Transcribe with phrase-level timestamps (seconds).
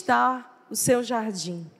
[0.00, 1.70] está o seu jardim?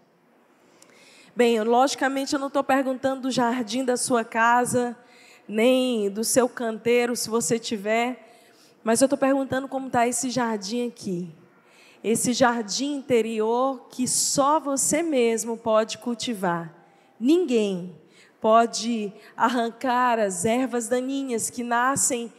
[1.35, 4.97] Bem, logicamente eu não estou perguntando do jardim da sua casa,
[5.49, 8.29] nem do seu canteiro, se você tiver,
[8.85, 11.33] mas eu estou perguntando como está esse jardim aqui.
[12.03, 16.75] Esse jardim interior que só você mesmo pode cultivar.
[17.19, 17.95] Ninguém
[18.41, 22.33] pode arrancar as ervas daninhas que nascem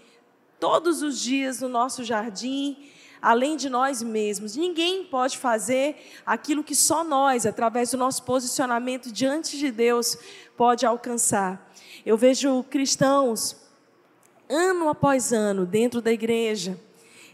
[0.59, 2.77] todos os dias no nosso jardim,
[3.21, 4.55] além de nós mesmos.
[4.55, 10.17] Ninguém pode fazer aquilo que só nós, através do nosso posicionamento diante de Deus,
[10.57, 11.71] pode alcançar.
[12.05, 13.55] Eu vejo cristãos
[14.49, 16.79] ano após ano dentro da igreja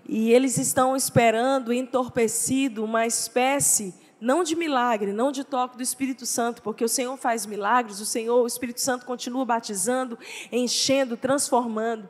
[0.08, 6.26] e eles estão esperando entorpecido uma espécie não de milagre, não de toque do Espírito
[6.26, 10.17] Santo, porque o Senhor faz milagres, o Senhor, o Espírito Santo continua batizando,
[10.52, 12.09] enchendo, transformando.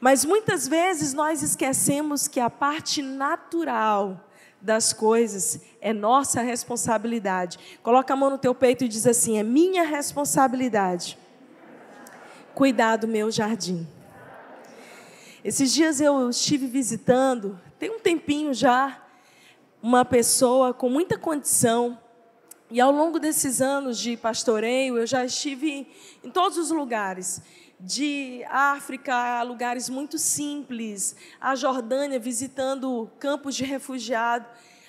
[0.00, 4.20] Mas muitas vezes nós esquecemos que a parte natural
[4.60, 7.58] das coisas é nossa responsabilidade.
[7.82, 11.18] Coloca a mão no teu peito e diz assim: é minha responsabilidade
[12.56, 13.86] cuidar do meu jardim.
[15.44, 19.06] Esses dias eu estive visitando, tem um tempinho já,
[19.82, 21.98] uma pessoa com muita condição.
[22.70, 25.86] E ao longo desses anos de pastoreio, eu já estive
[26.24, 27.42] em todos os lugares,
[27.78, 34.46] de África a lugares muito simples, a Jordânia visitando campos de refugiado,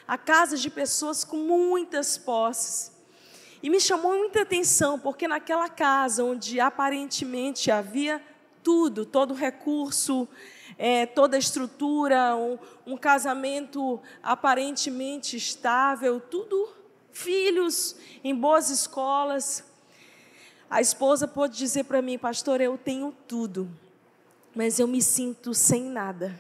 [0.08, 2.96] a casas de pessoas com muitas posses.
[3.62, 8.22] E me chamou muita atenção, porque naquela casa onde aparentemente havia
[8.64, 10.28] tudo, todo recurso,
[10.78, 16.70] é, toda a estrutura, um, um casamento aparentemente estável, tudo,
[17.12, 19.64] filhos em boas escolas.
[20.70, 23.70] A esposa pôde dizer para mim, pastor, eu tenho tudo,
[24.54, 26.38] mas eu me sinto sem nada.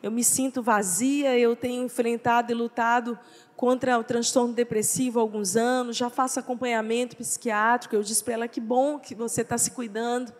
[0.00, 3.18] Eu me sinto vazia, eu tenho enfrentado e lutado
[3.56, 7.96] contra o transtorno depressivo há alguns anos, já faço acompanhamento psiquiátrico.
[7.96, 10.32] Eu disse para ela: que bom que você está se cuidando.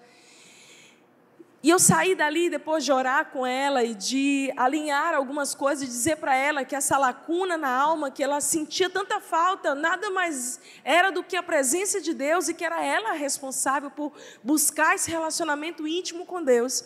[1.69, 5.87] E eu saí dali depois de orar com ela e de alinhar algumas coisas e
[5.87, 10.59] dizer para ela que essa lacuna na alma, que ela sentia tanta falta, nada mais
[10.83, 15.11] era do que a presença de Deus e que era ela responsável por buscar esse
[15.11, 16.83] relacionamento íntimo com Deus.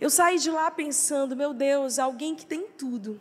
[0.00, 3.20] Eu saí de lá pensando, meu Deus, alguém que tem tudo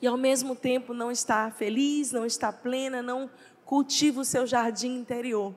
[0.00, 3.28] e ao mesmo tempo não está feliz, não está plena, não
[3.64, 5.52] cultiva o seu jardim interior.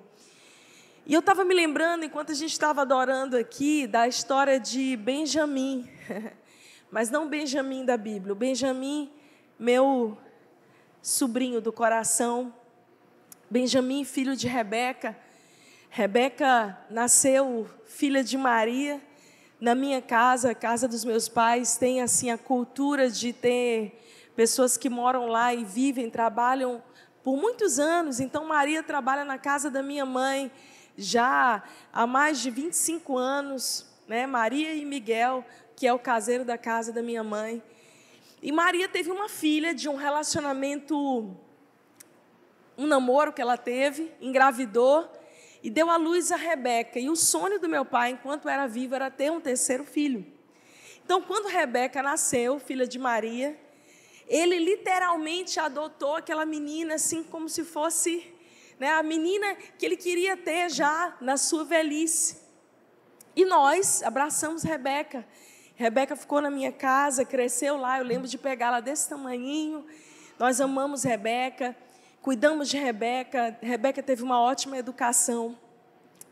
[1.10, 5.90] E eu estava me lembrando, enquanto a gente estava adorando aqui, da história de Benjamim.
[6.92, 9.10] Mas não Benjamim da Bíblia, o Benjamim,
[9.58, 10.18] meu
[11.02, 12.54] sobrinho do coração.
[13.50, 15.18] Benjamim, filho de Rebeca.
[15.90, 19.02] Rebeca nasceu filha de Maria.
[19.62, 23.98] Na minha casa, a casa dos meus pais, tem assim a cultura de ter
[24.36, 26.84] pessoas que moram lá e vivem, trabalham
[27.24, 28.20] por muitos anos.
[28.20, 30.52] Então, Maria trabalha na casa da minha mãe
[30.98, 31.64] já
[31.94, 36.92] há mais de 25 anos, né, Maria e Miguel, que é o caseiro da casa
[36.92, 37.62] da minha mãe.
[38.42, 41.36] E Maria teve uma filha de um relacionamento,
[42.78, 45.12] um namoro que ela teve, engravidou
[45.62, 47.00] e deu à luz a Rebeca.
[47.00, 50.26] E o sonho do meu pai, enquanto era vivo, era ter um terceiro filho.
[51.04, 53.58] Então, quando Rebeca nasceu, filha de Maria,
[54.28, 58.34] ele literalmente adotou aquela menina assim como se fosse
[58.80, 62.38] né, a menina que ele queria ter já na sua velhice.
[63.36, 65.26] E nós abraçamos Rebeca.
[65.76, 68.00] Rebeca ficou na minha casa, cresceu lá.
[68.00, 69.86] Eu lembro de pegá-la desse tamanhinho.
[70.40, 71.76] Nós amamos Rebeca,
[72.22, 73.58] cuidamos de Rebeca.
[73.62, 75.58] Rebeca teve uma ótima educação.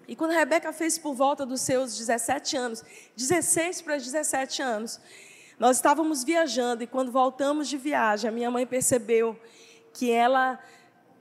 [0.07, 2.83] E quando Rebeca fez por volta dos seus 17 anos,
[3.15, 4.99] 16 para 17 anos,
[5.57, 9.39] nós estávamos viajando e quando voltamos de viagem, a minha mãe percebeu
[9.93, 10.59] que ela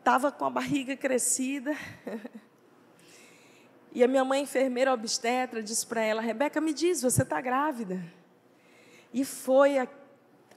[0.04, 1.74] estava com a barriga crescida.
[3.96, 8.04] E a minha mãe, enfermeira obstetra, disse para ela: Rebeca, me diz, você está grávida?
[9.12, 9.86] E foi a,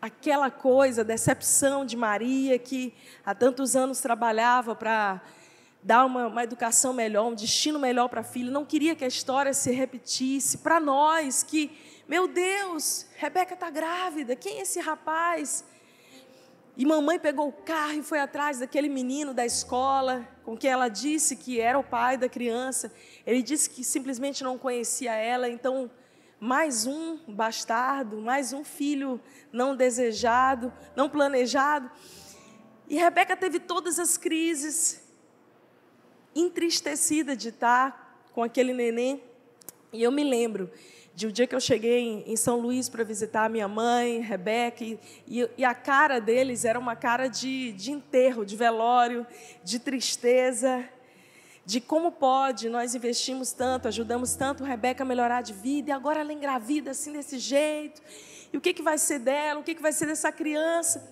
[0.01, 5.21] aquela coisa, decepção de Maria, que há tantos anos trabalhava para
[5.83, 9.07] dar uma, uma, educação melhor, um destino melhor para a filha, não queria que a
[9.07, 10.57] história se repetisse.
[10.57, 11.77] Para nós, que,
[12.07, 15.63] meu Deus, Rebeca está grávida, quem é esse rapaz?
[16.77, 20.87] E mamãe pegou o carro e foi atrás daquele menino da escola, com quem ela
[20.87, 22.93] disse que era o pai da criança.
[23.25, 25.89] Ele disse que simplesmente não conhecia ela, então
[26.39, 29.19] mais um bastardo, mais um filho
[29.51, 31.89] não desejado, não planejado.
[32.87, 35.01] E Rebeca teve todas as crises,
[36.35, 39.23] entristecida de estar com aquele neném.
[39.91, 40.69] E eu me lembro
[41.17, 44.83] de um dia que eu cheguei em, São Luís para visitar a minha mãe, Rebeca,
[44.83, 44.99] e,
[45.57, 49.25] e, a cara deles era uma cara de, de enterro, de velório,
[49.63, 50.87] de tristeza,
[51.65, 56.19] de como pode, nós investimos tanto, ajudamos tanto Rebeca a melhorar de vida, e agora
[56.19, 57.99] ela engravida assim desse jeito,
[58.53, 61.03] e o que, que vai ser dela, o que, que vai ser dessa criança?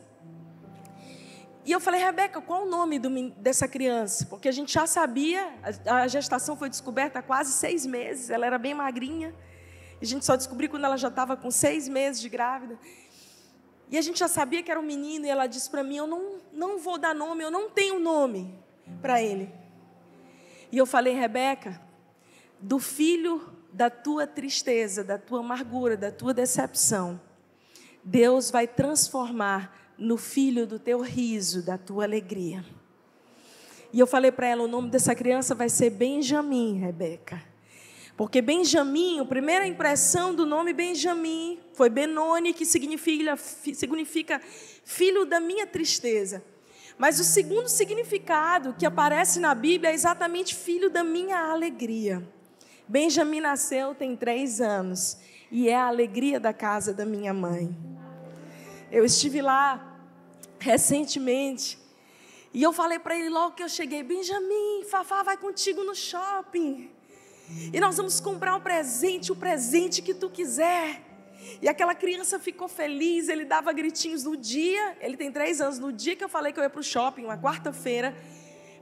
[1.65, 3.09] E eu falei, Rebeca, qual o nome do,
[3.39, 4.27] dessa criança?
[4.27, 5.51] Porque a gente já sabia,
[5.87, 9.33] a, a gestação foi descoberta há quase seis meses, ela era bem magrinha.
[10.05, 12.77] A gente só descobriu quando ela já estava com seis meses de grávida.
[13.89, 16.05] E a gente já sabia que era um menino, e ela disse para mim: Eu
[16.05, 18.53] não, não vou dar nome, eu não tenho nome
[19.01, 19.51] para ele.
[20.71, 21.81] E eu falei, Rebeca,
[22.59, 27.19] do filho da tua tristeza, da tua amargura, da tua decepção,
[28.03, 32.63] Deus vai transformar no filho do teu riso, da tua alegria.
[33.91, 37.54] E eu falei para ela: o nome dessa criança vai ser Benjamim, Rebeca.
[38.17, 44.41] Porque Benjamim, a primeira impressão do nome Benjamim foi Benoni, que significa, significa
[44.85, 46.41] filho da minha tristeza.
[46.97, 52.25] Mas o segundo significado que aparece na Bíblia é exatamente filho da minha alegria.
[52.88, 55.17] Benjamim nasceu, tem três anos,
[55.51, 57.75] e é a alegria da casa da minha mãe.
[58.89, 60.00] Eu estive lá
[60.57, 61.77] recentemente,
[62.53, 66.94] e eu falei para ele logo que eu cheguei: Benjamim, Fafá vai contigo no shopping.
[67.74, 71.01] E nós vamos comprar um presente, o presente que tu quiser.
[71.62, 75.92] E aquela criança ficou feliz, ele dava gritinhos no dia, ele tem três anos, no
[75.92, 78.15] dia que eu falei que eu ia para o shopping, uma quarta-feira,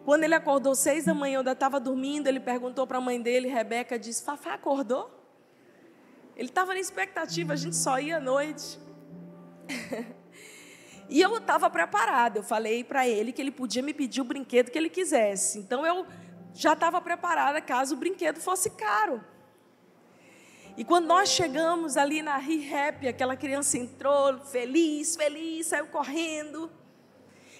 [0.05, 3.21] quando ele acordou seis da manhã, eu ainda estava dormindo, ele perguntou para a mãe
[3.21, 5.09] dele, Rebeca, disse, Fafá acordou?
[6.35, 8.79] Ele estava na expectativa, a gente só ia à noite.
[11.09, 14.71] e eu estava preparada, eu falei para ele que ele podia me pedir o brinquedo
[14.71, 15.59] que ele quisesse.
[15.59, 16.05] Então eu
[16.53, 19.23] já estava preparada caso o brinquedo fosse caro.
[20.75, 26.71] E quando nós chegamos ali na Rehap, aquela criança entrou feliz, feliz, saiu correndo.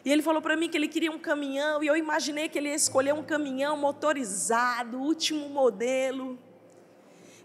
[0.04, 2.70] E ele falou para mim que ele queria um caminhão, e eu imaginei que ele
[2.70, 6.38] ia escolher um caminhão motorizado, último modelo.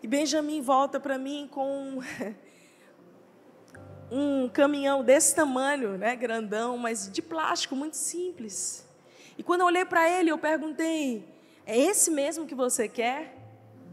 [0.03, 2.01] E Benjamin volta para mim com
[4.11, 8.89] um caminhão desse tamanho, né, grandão, mas de plástico, muito simples.
[9.37, 11.29] E quando eu olhei para ele, eu perguntei:
[11.69, 13.37] é esse mesmo que você quer?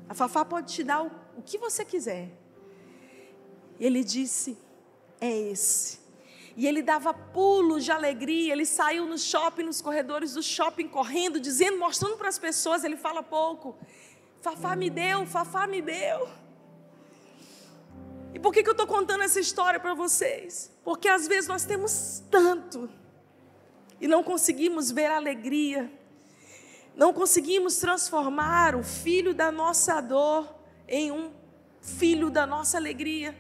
[0.07, 2.29] A Fafá pode te dar o, o que você quiser.
[3.77, 4.57] Ele disse:
[5.19, 5.99] É esse.
[6.55, 11.37] E ele dava pulos de alegria, ele saiu no shopping, nos corredores do shopping, correndo,
[11.37, 13.75] dizendo, mostrando para as pessoas, ele fala pouco.
[14.39, 16.29] Fafá me deu, Fafá me deu.
[18.33, 20.71] E por que, que eu estou contando essa história para vocês?
[20.81, 22.89] Porque às vezes nós temos tanto
[23.99, 25.91] e não conseguimos ver a alegria
[26.95, 30.47] não conseguimos transformar o filho da nossa dor
[30.87, 31.31] em um
[31.81, 33.35] filho da nossa alegria.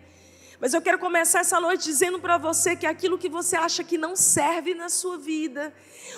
[0.59, 3.97] Mas eu quero começar essa noite dizendo para você que aquilo que você acha que
[3.97, 5.73] não serve na sua vida,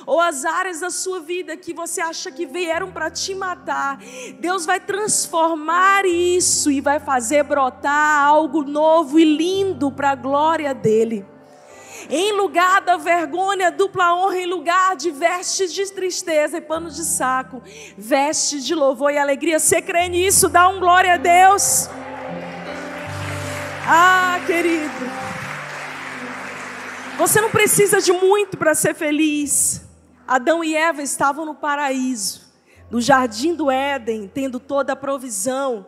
[0.05, 3.99] ou as áreas da sua vida que você acha que vieram para te matar,
[4.39, 10.73] Deus vai transformar isso e vai fazer brotar algo novo e lindo para a glória
[10.73, 11.25] dEle.
[12.09, 17.03] Em lugar da vergonha, dupla honra, em lugar de vestes de tristeza e pano de
[17.03, 17.61] saco,
[17.97, 19.59] vestes de louvor e alegria.
[19.59, 20.47] Você crê nisso?
[20.47, 21.89] Dá um glória a Deus.
[23.87, 24.91] Ah, querido.
[27.17, 29.81] Você não precisa de muito para ser feliz.
[30.27, 32.53] Adão e Eva estavam no paraíso,
[32.91, 35.87] no jardim do Éden, tendo toda a provisão.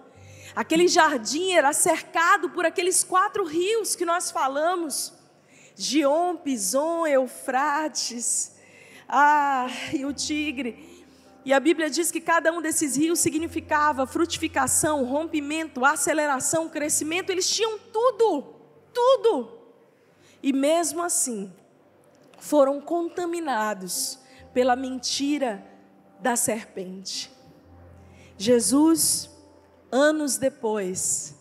[0.56, 5.19] Aquele jardim era cercado por aqueles quatro rios que nós falamos.
[5.80, 8.52] Gion, Pison, Eufrates,
[9.08, 11.06] ah, e o Tigre.
[11.46, 17.30] E a Bíblia diz que cada um desses rios significava frutificação, rompimento, aceleração, crescimento.
[17.30, 18.56] Eles tinham tudo,
[18.94, 19.58] tudo.
[20.44, 21.50] E mesmo assim,
[22.40, 24.20] foram contaminados
[24.54, 25.66] pela mentira
[26.20, 27.32] da serpente.
[28.38, 29.30] Jesus,
[29.90, 31.39] anos depois,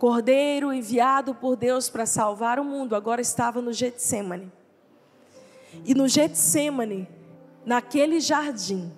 [0.00, 4.50] Cordeiro enviado por Deus para salvar o mundo, agora estava no Getsemane.
[5.84, 7.06] E no Getsemane,
[7.66, 8.90] naquele jardim,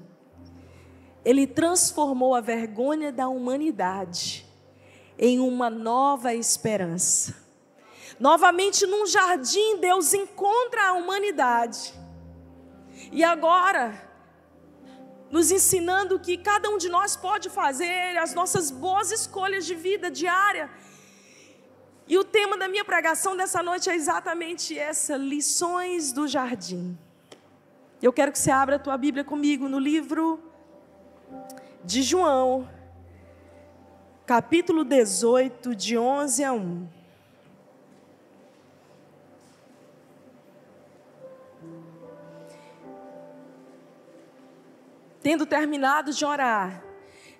[1.25, 4.47] ele transformou a vergonha da humanidade
[5.19, 7.35] em uma nova esperança.
[8.21, 11.93] Novamente num jardim, Deus encontra a humanidade.
[13.11, 14.09] E agora,
[15.33, 20.09] nos ensinando que cada um de nós pode fazer as nossas boas escolhas de vida
[20.09, 20.71] diária
[22.09, 26.99] e o tema da minha pregação dessa noite é exatamente essa: lições do jardim.
[28.03, 30.43] Eu quero que você abra a tua Bíblia comigo no livro
[31.85, 32.69] de João,
[34.27, 36.89] capítulo 18, de 11 a 1.
[45.23, 46.83] Tendo terminado de orar,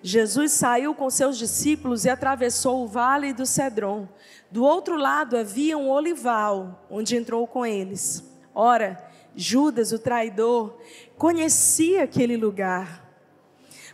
[0.01, 4.07] Jesus saiu com seus discípulos e atravessou o vale do Cedron.
[4.53, 8.23] Do outro lado havia um olival, onde entrou com eles.
[8.53, 9.03] Ora,
[9.35, 10.77] Judas, o traidor,
[11.17, 13.03] conhecia aquele lugar,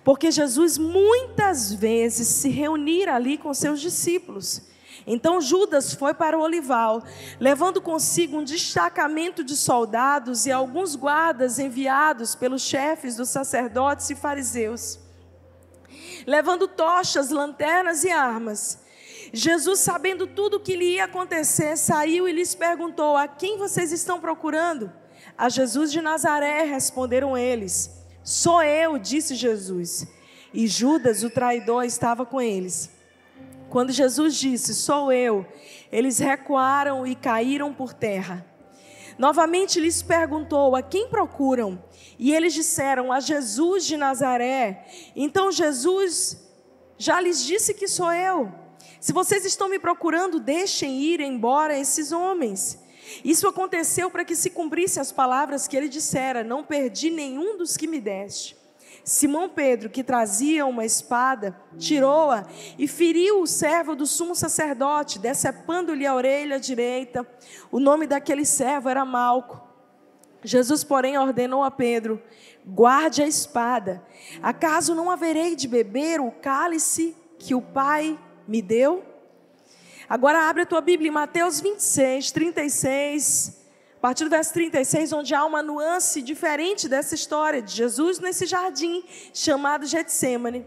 [0.03, 4.63] porque Jesus muitas vezes se reunira ali com seus discípulos.
[5.07, 7.03] Então Judas foi para o olival,
[7.39, 14.15] levando consigo um destacamento de soldados e alguns guardas enviados pelos chefes dos sacerdotes e
[14.15, 14.99] fariseus
[16.27, 18.88] levando tochas, lanternas e armas.
[19.31, 23.91] Jesus, sabendo tudo o que lhe ia acontecer, saiu e lhes perguntou: A quem vocês
[23.91, 24.91] estão procurando?
[25.37, 28.05] A Jesus de Nazaré, responderam eles.
[28.23, 30.07] Sou eu, disse Jesus.
[30.53, 32.89] E Judas, o traidor, estava com eles.
[33.69, 35.45] Quando Jesus disse: Sou eu,
[35.91, 38.45] eles recuaram e caíram por terra.
[39.17, 41.83] Novamente lhes perguntou: A quem procuram?
[42.17, 44.85] E eles disseram: A Jesus de Nazaré.
[45.15, 46.49] Então Jesus
[46.97, 48.51] já lhes disse que sou eu.
[48.99, 52.77] Se vocês estão me procurando, deixem ir embora esses homens.
[53.23, 57.77] Isso aconteceu para que se cumprissem as palavras que ele dissera: Não perdi nenhum dos
[57.77, 58.57] que me deste.
[59.03, 62.45] Simão Pedro, que trazia uma espada, tirou-a
[62.77, 67.27] e feriu o servo do sumo sacerdote, decepando-lhe a orelha direita.
[67.71, 69.67] O nome daquele servo era Malco.
[70.43, 72.21] Jesus, porém, ordenou a Pedro:
[72.65, 74.03] guarde a espada.
[74.43, 79.03] Acaso não haverei de beber o cálice que o Pai me deu?
[80.09, 83.59] Agora abre a tua Bíblia em Mateus 26, 36
[83.95, 88.45] a partir do verso 36, onde há uma nuance diferente dessa história de Jesus nesse
[88.45, 89.03] jardim
[89.33, 90.65] chamado Getsemane.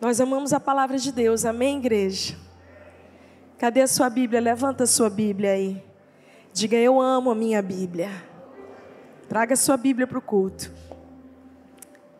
[0.00, 2.36] Nós amamos a palavra de Deus, amém, igreja?
[3.56, 4.40] Cadê a sua Bíblia?
[4.40, 5.80] Levanta a sua Bíblia aí.
[6.52, 8.10] Diga, eu amo a minha Bíblia.
[9.28, 10.72] Traga a sua Bíblia para o culto.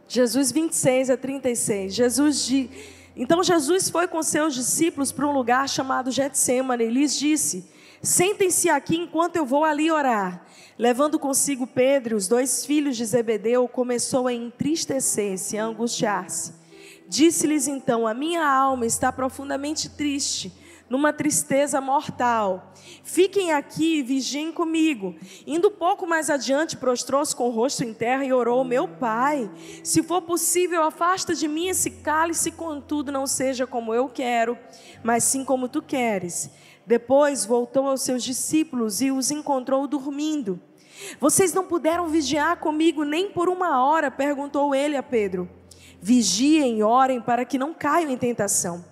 [0.07, 1.93] Jesus 26 a 36.
[1.93, 2.71] Jesus de...
[3.17, 7.65] Então Jesus foi com seus discípulos para um lugar chamado Getsemane e lhes disse:
[8.03, 10.45] Sentem-se aqui enquanto eu vou ali orar.
[10.79, 16.53] Levando consigo Pedro os dois filhos de Zebedeu, começou a entristecer-se, a angustiar-se.
[17.09, 20.53] Disse-lhes então: A minha alma está profundamente triste,
[20.88, 22.73] numa tristeza mortal.
[23.02, 25.14] Fiquem aqui e vigiem comigo.
[25.47, 29.50] Indo pouco mais adiante, prostrou-se com o rosto em terra e orou: Meu pai,
[29.83, 34.59] se for possível, afasta de mim esse cálice, contudo, não seja como eu quero,
[35.02, 36.50] mas sim como tu queres.
[36.87, 40.61] Depois voltou aos seus discípulos e os encontrou dormindo.
[41.21, 44.11] Vocês não puderam vigiar comigo nem por uma hora?
[44.11, 45.49] perguntou ele a Pedro.
[46.00, 48.85] Vigiem e orem para que não caiam em tentação.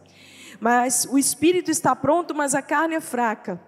[0.65, 3.61] Mas o espírito está pronto, mas a carne é fraca.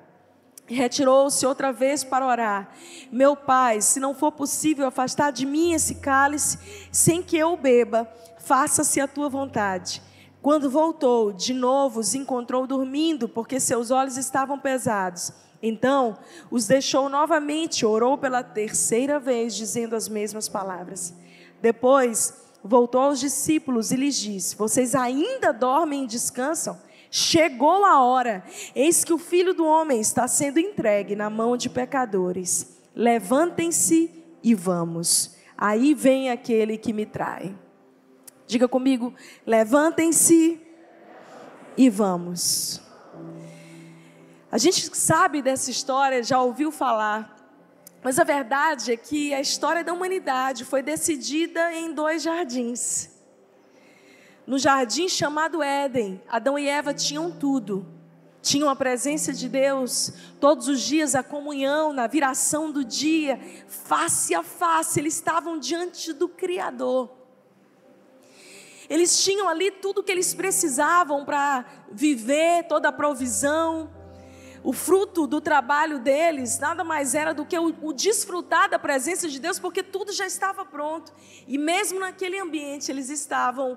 [0.65, 2.71] Retirou-se outra vez para orar.
[3.13, 6.59] Meu pai, se não for possível afastar de mim esse cálice,
[6.91, 10.03] sem que eu beba, faça-se a tua vontade.
[10.41, 15.35] Quando voltou, de novo os encontrou dormindo, porque seus olhos estavam pesados.
[15.63, 16.17] Então,
[16.51, 21.13] os deixou novamente, orou pela terceira vez, dizendo as mesmas palavras.
[21.61, 22.33] Depois,
[22.65, 26.86] voltou aos discípulos e lhes disse: Vocês ainda dormem e descansam?
[27.11, 28.45] Chegou a hora,
[28.75, 32.77] eis que o filho do homem está sendo entregue na mão de pecadores.
[32.95, 34.11] Levantem-se
[34.43, 35.37] e vamos.
[35.57, 37.57] Aí vem aquele que me trai.
[38.47, 39.15] Diga comigo:
[39.47, 40.61] levantem-se
[41.77, 42.81] e vamos.
[44.51, 47.37] A gente sabe dessa história, já ouviu falar,
[48.03, 53.16] mas a verdade é que a história da humanidade foi decidida em dois jardins.
[54.47, 57.85] No jardim chamado Éden, Adão e Eva tinham tudo.
[58.41, 64.37] Tinham a presença de Deus todos os dias, a comunhão, na viração do dia, face
[64.37, 67.11] a face, eles estavam diante do Criador.
[68.89, 73.91] Eles tinham ali tudo o que eles precisavam para viver, toda a provisão.
[74.63, 79.29] O fruto do trabalho deles nada mais era do que o, o, desfrutar da presença
[79.29, 81.13] de Deus, porque tudo já estava pronto.
[81.49, 83.77] E mesmo naquele ambiente, eles estavam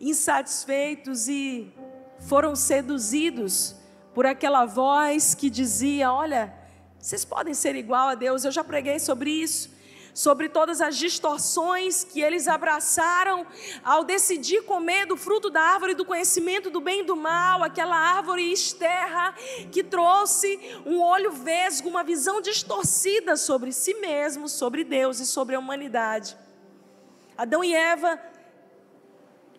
[0.00, 1.72] insatisfeitos e
[2.20, 3.76] foram seduzidos
[4.14, 6.52] por aquela voz que dizia: Olha,
[6.98, 9.80] vocês podem ser igual a Deus, eu já preguei sobre isso
[10.14, 13.46] sobre todas as distorções que eles abraçaram
[13.82, 17.96] ao decidir comer do fruto da árvore do conhecimento do bem e do mal, aquela
[17.96, 19.34] árvore esterra
[19.70, 25.54] que trouxe um olho vesgo, uma visão distorcida sobre si mesmo, sobre Deus e sobre
[25.54, 26.36] a humanidade.
[27.36, 28.20] Adão e Eva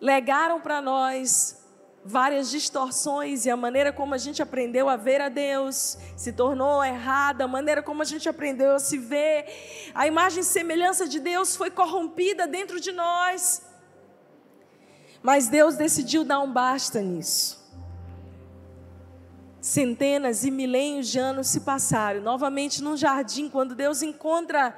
[0.02, 1.62] legaram para nós
[2.04, 6.82] várias distorções e a maneira como a gente aprendeu a ver a Deus se tornou
[6.82, 9.46] errada, a maneira como a gente aprendeu a se ver,
[9.94, 13.62] a imagem e semelhança de Deus foi corrompida dentro de nós.
[15.22, 17.62] Mas Deus decidiu dar um basta nisso.
[19.60, 22.20] Centenas e milênios de anos se passaram.
[22.20, 24.76] Novamente num jardim, quando Deus encontra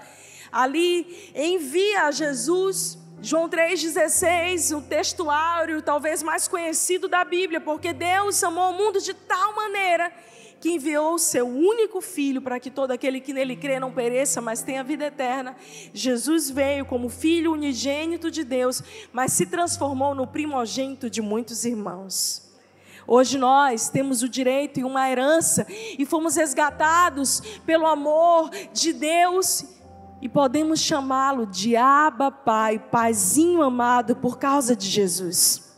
[0.52, 7.90] ali, envia a Jesus João 3,16, um texto áureo, talvez mais conhecido da Bíblia, porque
[7.90, 10.12] Deus amou o mundo de tal maneira
[10.60, 14.42] que enviou o seu único filho para que todo aquele que nele crê não pereça,
[14.42, 15.56] mas tenha vida eterna.
[15.94, 22.44] Jesus veio como filho unigênito de Deus, mas se transformou no primogênito de muitos irmãos.
[23.06, 25.66] Hoje nós temos o direito e uma herança
[25.98, 29.73] e fomos resgatados pelo amor de Deus
[30.24, 35.76] e podemos chamá-lo de Abba Pai, Paizinho amado, por causa de Jesus.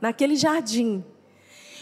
[0.00, 1.04] Naquele jardim,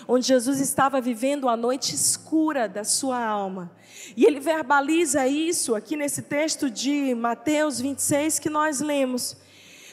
[0.08, 3.70] onde Jesus estava vivendo a noite escura da sua alma.
[4.16, 9.36] E ele verbaliza isso aqui nesse texto de Mateus 26 que nós lemos.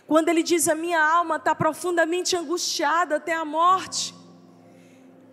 [0.07, 4.15] Quando ele diz: A minha alma está profundamente angustiada até a morte.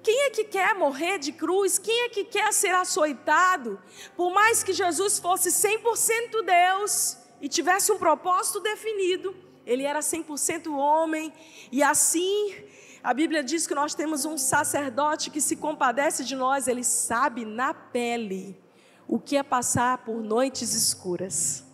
[0.04, 1.78] Quem é que quer morrer de cruz?
[1.78, 3.80] Quem é que quer ser açoitado?
[4.14, 9.34] Por mais que Jesus fosse 100% Deus e tivesse um propósito definido,
[9.64, 11.32] ele era 100% homem,
[11.72, 12.54] e assim
[13.02, 17.46] a Bíblia diz que nós temos um sacerdote que se compadece de nós, ele sabe
[17.46, 18.62] na pele
[19.08, 21.64] o que é passar por noites escuras.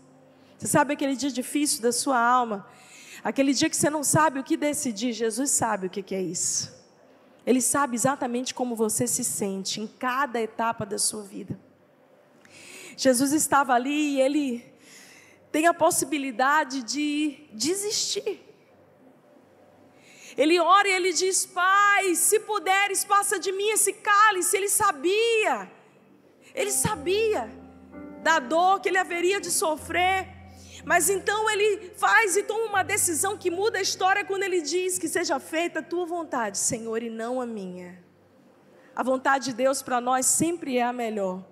[0.56, 2.64] Você sabe aquele dia difícil da sua alma?
[3.24, 6.79] Aquele dia que você não sabe o que decidir, Jesus sabe o que é isso.
[7.46, 11.58] Ele sabe exatamente como você se sente em cada etapa da sua vida.
[12.96, 14.64] Jesus estava ali e ele
[15.50, 18.46] tem a possibilidade de desistir.
[20.36, 24.56] Ele ora e ele diz: Pai, se puderes, passa de mim esse cálice.
[24.56, 25.70] Ele sabia,
[26.54, 27.50] ele sabia
[28.22, 30.39] da dor que ele haveria de sofrer.
[30.84, 34.98] Mas então ele faz e toma uma decisão que muda a história quando ele diz
[34.98, 38.02] que seja feita a tua vontade, Senhor, e não a minha.
[38.94, 41.44] A vontade de Deus para nós sempre é a melhor.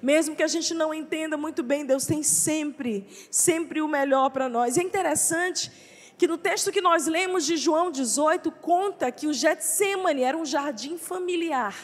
[0.00, 4.48] Mesmo que a gente não entenda muito bem, Deus tem sempre, sempre o melhor para
[4.48, 4.78] nós.
[4.78, 5.70] É interessante
[6.16, 10.44] que no texto que nós lemos de João 18 conta que o Getsemane era um
[10.44, 11.74] jardim familiar.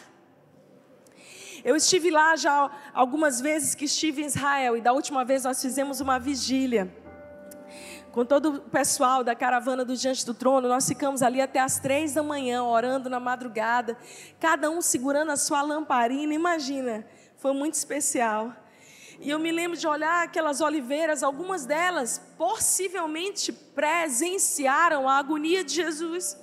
[1.66, 5.60] Eu estive lá já algumas vezes que estive em Israel e da última vez nós
[5.60, 6.88] fizemos uma vigília
[8.12, 11.80] com todo o pessoal da caravana do Diante do Trono, nós ficamos ali até as
[11.80, 13.98] três da manhã, orando na madrugada,
[14.38, 17.04] cada um segurando a sua lamparina, imagina,
[17.36, 18.54] foi muito especial.
[19.20, 25.74] E eu me lembro de olhar aquelas oliveiras, algumas delas possivelmente presenciaram a agonia de
[25.74, 26.38] Jesus.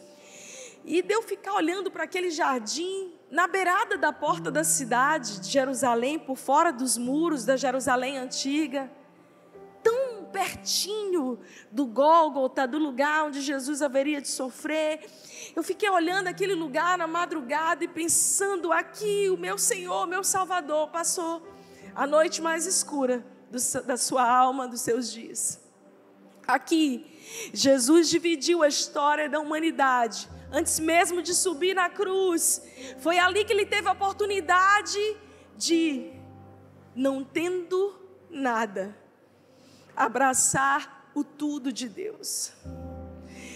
[0.86, 5.50] E de eu ficar olhando para aquele jardim, na beirada da porta da cidade de
[5.50, 8.92] Jerusalém, por fora dos muros da Jerusalém antiga,
[9.82, 11.40] tão pertinho
[11.72, 15.10] do Gólgota, do lugar onde Jesus haveria de sofrer.
[15.56, 20.90] Eu fiquei olhando aquele lugar na madrugada e pensando: aqui o meu Senhor, meu Salvador,
[20.90, 21.42] passou
[21.96, 25.60] a noite mais escura do, da sua alma, dos seus dias.
[26.46, 27.04] Aqui,
[27.52, 32.62] Jesus dividiu a história da humanidade antes mesmo de subir na cruz.
[33.00, 35.00] Foi ali que ele teve a oportunidade
[35.58, 36.14] de,
[36.96, 38.96] não tendo nada,
[39.96, 42.54] abraçar o tudo de Deus.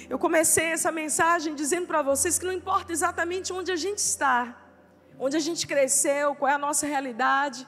[0.09, 4.57] Eu comecei essa mensagem dizendo para vocês que não importa exatamente onde a gente está,
[5.19, 7.67] onde a gente cresceu, qual é a nossa realidade,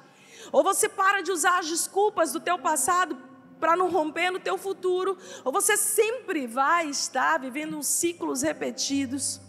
[0.51, 3.28] ou você para de usar as desculpas do teu passado
[3.59, 9.41] para não romper no teu futuro, ou você sempre vai estar vivendo ciclos repetidos.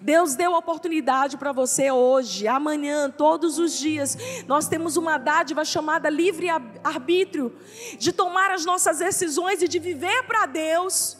[0.00, 4.16] Deus deu oportunidade para você hoje, amanhã, todos os dias.
[4.46, 6.48] Nós temos uma dádiva chamada livre
[6.84, 7.56] arbítrio,
[7.98, 11.16] de tomar as nossas decisões e de viver para Deus,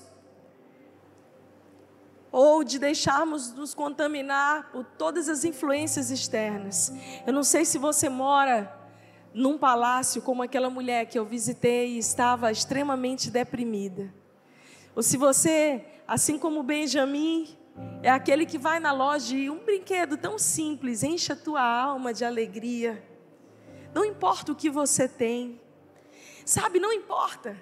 [2.33, 6.93] ou de deixarmos nos contaminar por todas as influências externas.
[7.27, 8.80] Eu não sei se você mora
[9.33, 14.13] num palácio como aquela mulher que eu visitei e estava extremamente deprimida.
[14.95, 17.57] Ou se você, assim como Benjamin,
[18.03, 22.13] é aquele que vai na loja e um brinquedo tão simples enche a tua alma
[22.13, 23.03] de alegria.
[23.95, 25.61] Não importa o que você tem,
[26.45, 27.57] sabe, não importa.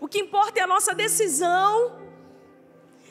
[0.00, 2.02] O que importa é a nossa decisão.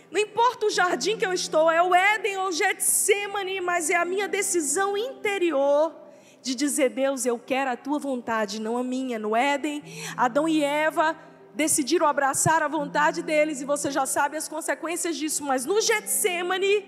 [0.09, 3.95] Não importa o jardim que eu estou, é o Éden ou o Getsemane, mas é
[3.95, 6.02] a minha decisão interior
[6.43, 9.17] de dizer: Deus, eu quero a tua vontade, não a minha.
[9.17, 9.81] No Éden,
[10.15, 11.15] Adão e Eva
[11.55, 16.85] decidiram abraçar a vontade deles e você já sabe as consequências disso, mas no Getsemane,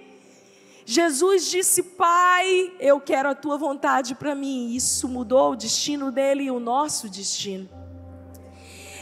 [0.85, 4.75] Jesus disse: Pai, eu quero a tua vontade para mim.
[4.75, 7.69] Isso mudou o destino dele e o nosso destino.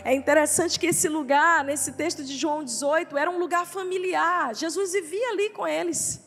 [0.06, 4.54] É interessante que esse lugar, nesse texto de João 18, era um lugar familiar.
[4.54, 6.22] Jesus vivia ali com eles.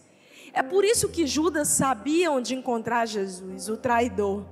[0.57, 4.47] É por isso que Judas sabia onde encontrar Jesus, o traidor.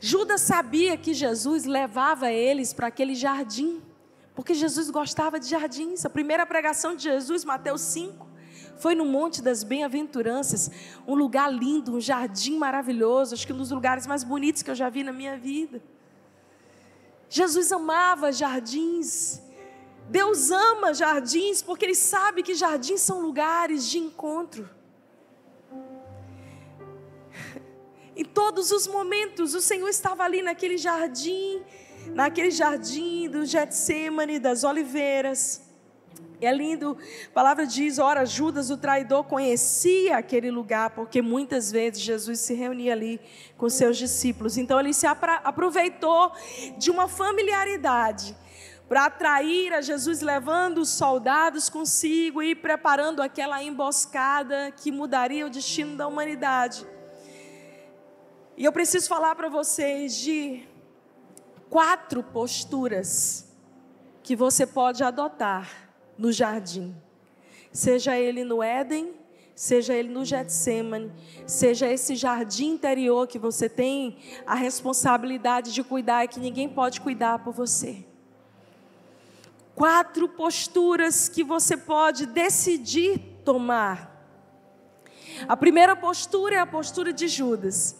[0.00, 3.80] Judas sabia que Jesus levava eles para aquele jardim,
[4.34, 6.04] porque Jesus gostava de jardins.
[6.04, 8.26] A primeira pregação de Jesus, Mateus 5,
[8.76, 10.68] foi no Monte das Bem-aventuranças,
[11.06, 14.74] um lugar lindo, um jardim maravilhoso, acho que um dos lugares mais bonitos que eu
[14.74, 15.80] já vi na minha vida.
[17.28, 19.40] Jesus amava jardins.
[20.08, 24.68] Deus ama jardins porque Ele sabe que jardins são lugares de encontro.
[28.16, 31.62] Em todos os momentos, o Senhor estava ali naquele jardim,
[32.08, 35.62] naquele jardim do Getsemane, das oliveiras.
[36.40, 36.96] E é lindo,
[37.28, 42.54] a palavra diz: ora, Judas, o traidor, conhecia aquele lugar, porque muitas vezes Jesus se
[42.54, 43.20] reunia ali
[43.56, 44.58] com seus discípulos.
[44.58, 46.30] Então ele se aproveitou
[46.76, 48.36] de uma familiaridade
[48.88, 55.50] para atrair a Jesus, levando os soldados consigo e preparando aquela emboscada que mudaria o
[55.50, 56.86] destino da humanidade.
[58.56, 60.62] E eu preciso falar para vocês de
[61.68, 63.52] quatro posturas
[64.22, 66.94] que você pode adotar no jardim.
[67.72, 69.12] Seja ele no Éden,
[69.54, 71.10] seja ele no Getsemane,
[71.46, 77.00] seja esse jardim interior que você tem a responsabilidade de cuidar e que ninguém pode
[77.00, 78.04] cuidar por você.
[79.74, 84.14] Quatro posturas que você pode decidir tomar.
[85.48, 87.96] A primeira postura é a postura de Judas.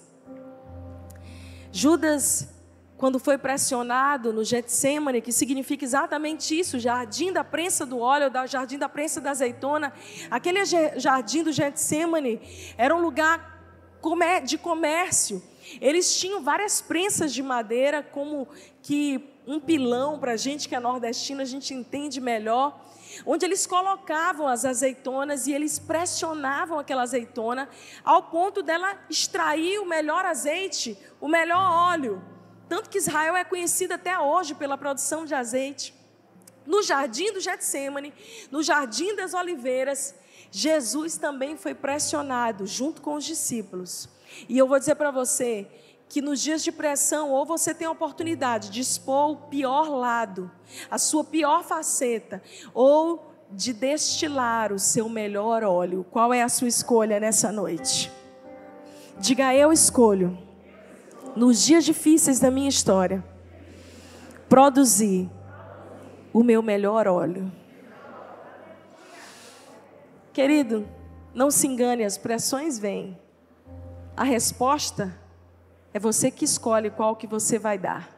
[1.72, 2.48] Judas,
[2.96, 8.46] quando foi pressionado no Getsemane, que significa exatamente isso, jardim da prensa do óleo, da
[8.46, 9.92] jardim da prensa da azeitona,
[10.30, 12.40] aquele jardim do Getsemane
[12.78, 13.52] era um lugar
[14.44, 15.42] de comércio.
[15.80, 18.46] Eles tinham várias prensas de madeira, como
[18.82, 22.80] que um pilão para a gente que é nordestino, a gente entende melhor
[23.24, 27.68] onde eles colocavam as azeitonas e eles pressionavam aquela azeitona
[28.02, 32.22] ao ponto dela extrair o melhor azeite, o melhor óleo.
[32.68, 35.94] Tanto que Israel é conhecida até hoje pela produção de azeite.
[36.66, 38.12] No jardim do Getsemane,
[38.50, 40.14] no jardim das oliveiras,
[40.50, 44.08] Jesus também foi pressionado junto com os discípulos.
[44.48, 45.68] E eu vou dizer para você
[46.08, 50.50] que nos dias de pressão, ou você tem a oportunidade de expor o pior lado,
[50.90, 56.04] a sua pior faceta, ou de destilar o seu melhor óleo.
[56.10, 58.12] Qual é a sua escolha nessa noite?
[59.18, 60.36] Diga eu escolho,
[61.36, 63.24] nos dias difíceis da minha história,
[64.48, 65.30] produzir
[66.32, 67.50] o meu melhor óleo.
[70.32, 70.86] Querido,
[71.32, 73.16] não se engane, as pressões vêm.
[74.16, 75.16] A resposta
[75.94, 78.10] é você que escolhe qual que você vai dar.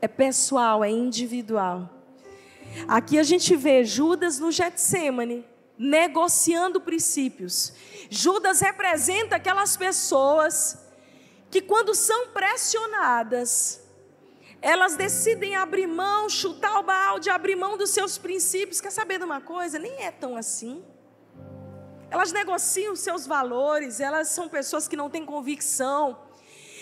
[0.00, 1.90] É pessoal, é individual.
[2.86, 5.44] Aqui a gente vê Judas no Getsemane,
[5.76, 7.72] negociando princípios.
[8.08, 10.78] Judas representa aquelas pessoas
[11.50, 13.82] que, quando são pressionadas,
[14.62, 18.80] elas decidem abrir mão, chutar o balde, abrir mão dos seus princípios.
[18.80, 19.80] Quer saber de uma coisa?
[19.80, 20.84] Nem é tão assim.
[22.10, 26.18] Elas negociam seus valores, elas são pessoas que não têm convicção.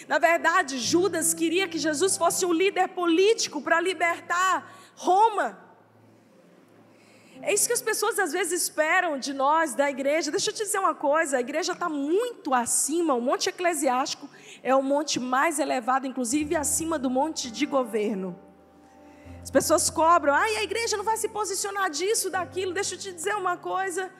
[0.08, 5.68] Na verdade, Judas queria que Jesus fosse um líder político para libertar Roma.
[7.40, 10.30] É isso que as pessoas às vezes esperam de nós, da igreja.
[10.30, 14.28] Deixa eu te dizer uma coisa: a igreja está muito acima, o monte eclesiástico
[14.62, 18.38] é o monte mais elevado, inclusive acima do monte de governo.
[19.42, 22.72] As pessoas cobram, ai, a igreja não vai se posicionar disso, daquilo.
[22.72, 24.10] Deixa eu te dizer uma coisa: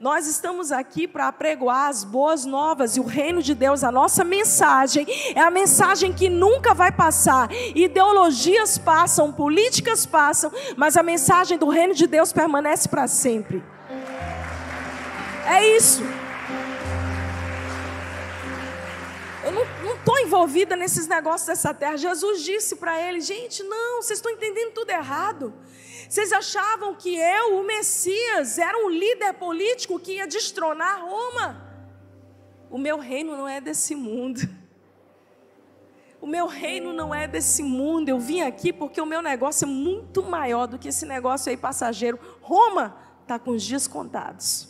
[0.00, 3.82] nós estamos aqui para apregoar as boas novas e o reino de Deus.
[3.82, 7.50] A nossa mensagem é a mensagem que nunca vai passar.
[7.74, 13.60] Ideologias passam, políticas passam, mas a mensagem do reino de Deus permanece para sempre.
[15.44, 16.02] É isso.
[19.44, 21.96] Eu não estou envolvida nesses negócios dessa terra.
[21.96, 25.52] Jesus disse para ele: gente, não, vocês estão entendendo tudo errado.
[26.08, 31.68] Vocês achavam que eu, o Messias, era um líder político que ia destronar Roma?
[32.70, 34.40] O meu reino não é desse mundo.
[36.20, 38.08] O meu reino não é desse mundo.
[38.08, 41.56] Eu vim aqui porque o meu negócio é muito maior do que esse negócio aí
[41.56, 42.18] passageiro.
[42.40, 44.68] Roma está com os dias contados.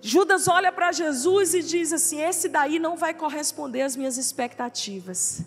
[0.00, 5.42] Judas olha para Jesus e diz assim: Esse daí não vai corresponder às minhas expectativas.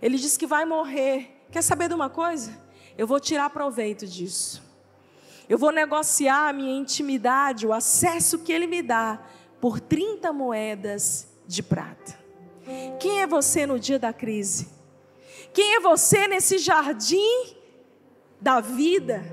[0.00, 1.39] Ele diz que vai morrer.
[1.50, 2.56] Quer saber de uma coisa?
[2.96, 4.62] Eu vou tirar proveito disso.
[5.48, 9.20] Eu vou negociar a minha intimidade, o acesso que ele me dá,
[9.60, 12.18] por 30 moedas de prata.
[13.00, 14.68] Quem é você no dia da crise?
[15.52, 17.56] Quem é você nesse jardim
[18.40, 19.24] da vida?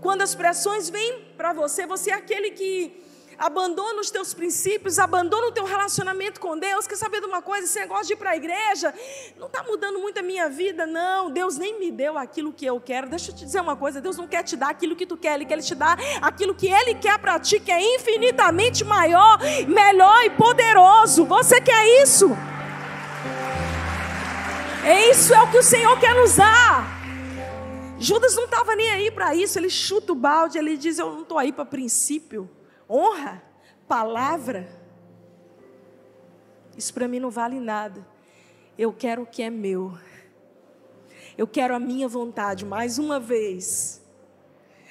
[0.00, 3.00] Quando as pressões vêm para você, você é aquele que
[3.42, 6.86] abandona os teus princípios, abandona o teu relacionamento com Deus.
[6.86, 7.64] Quer saber de uma coisa?
[7.64, 8.94] Esse negócio de ir para a igreja
[9.36, 11.28] não está mudando muito a minha vida, não.
[11.28, 13.08] Deus nem me deu aquilo que eu quero.
[13.08, 15.34] Deixa eu te dizer uma coisa: Deus não quer te dar aquilo que tu quer,
[15.34, 20.24] Ele quer te dar aquilo que Ele quer para ti, que é infinitamente maior, melhor
[20.24, 21.24] e poderoso.
[21.24, 22.30] Você quer isso?
[24.84, 27.02] É isso é o que o Senhor quer nos dar.
[27.98, 31.22] Judas não estava nem aí para isso, ele chuta o balde, ele diz: Eu não
[31.22, 32.48] estou aí para princípio
[32.92, 33.42] honra,
[33.88, 34.68] palavra,
[36.76, 38.06] isso para mim não vale nada.
[38.76, 39.96] Eu quero o que é meu.
[41.36, 44.02] Eu quero a minha vontade, mais uma vez.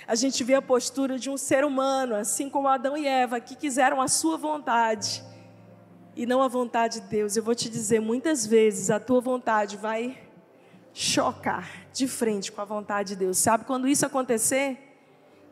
[0.07, 3.55] A gente vê a postura de um ser humano, assim como Adão e Eva, que
[3.55, 5.23] quiseram a sua vontade
[6.15, 7.35] e não a vontade de Deus.
[7.35, 10.17] Eu vou te dizer, muitas vezes a tua vontade vai
[10.93, 13.37] chocar de frente com a vontade de Deus.
[13.37, 14.77] Sabe quando isso acontecer?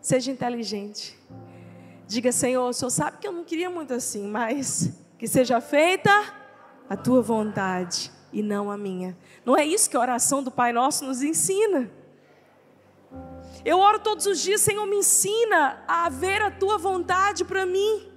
[0.02, 1.18] Seja inteligente.
[2.10, 6.10] Diga, Senhor, o Senhor sabe que eu não queria muito assim, mas que seja feita
[6.90, 9.16] a tua vontade e não a minha.
[9.46, 11.88] Não é isso que a oração do Pai Nosso nos ensina.
[13.64, 18.12] Eu oro todos os dias, Senhor, me ensina a ver a tua vontade para mim,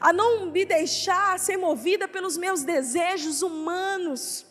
[0.00, 4.46] a não me deixar ser movida pelos meus desejos humanos,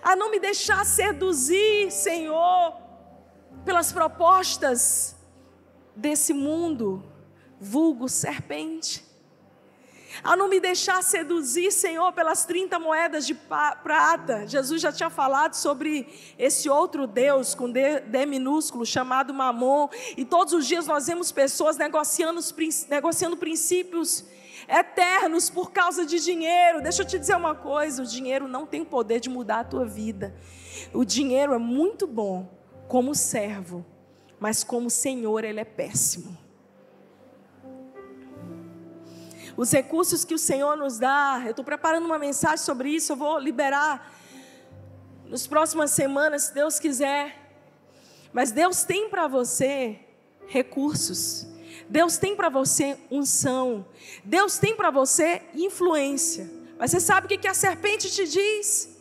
[0.00, 2.76] a não me deixar seduzir, Senhor,
[3.64, 5.16] pelas propostas
[5.96, 7.12] desse mundo
[7.64, 9.02] vulgo serpente.
[10.22, 14.46] A não me deixar seduzir, Senhor, pelas 30 moedas de prata.
[14.46, 16.06] Jesus já tinha falado sobre
[16.38, 19.88] esse outro Deus com D, D minúsculo, chamado Mamon.
[20.16, 22.40] E todos os dias nós vemos pessoas negociando,
[22.88, 24.24] negociando princípios
[24.68, 26.80] eternos por causa de dinheiro.
[26.80, 29.84] Deixa eu te dizer uma coisa: o dinheiro não tem poder de mudar a tua
[29.84, 30.34] vida.
[30.92, 32.48] O dinheiro é muito bom
[32.86, 33.84] como servo,
[34.38, 36.43] mas como Senhor ele é péssimo.
[39.56, 41.40] Os recursos que o Senhor nos dá.
[41.44, 44.12] Eu estou preparando uma mensagem sobre isso, eu vou liberar
[45.28, 47.40] nas próximas semanas, se Deus quiser.
[48.32, 49.98] Mas Deus tem para você
[50.46, 51.46] recursos.
[51.88, 53.86] Deus tem para você unção.
[54.24, 56.50] Deus tem para você influência.
[56.78, 58.96] Mas você sabe o que, que a serpente te diz?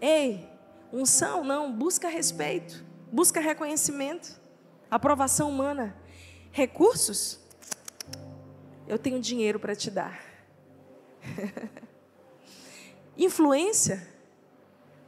[0.00, 0.46] Ei,
[0.92, 4.38] unção não, busca respeito, busca reconhecimento,
[4.90, 5.96] aprovação humana.
[6.52, 7.45] Recursos?
[8.88, 10.20] Eu tenho dinheiro para te dar.
[13.16, 14.06] Influência?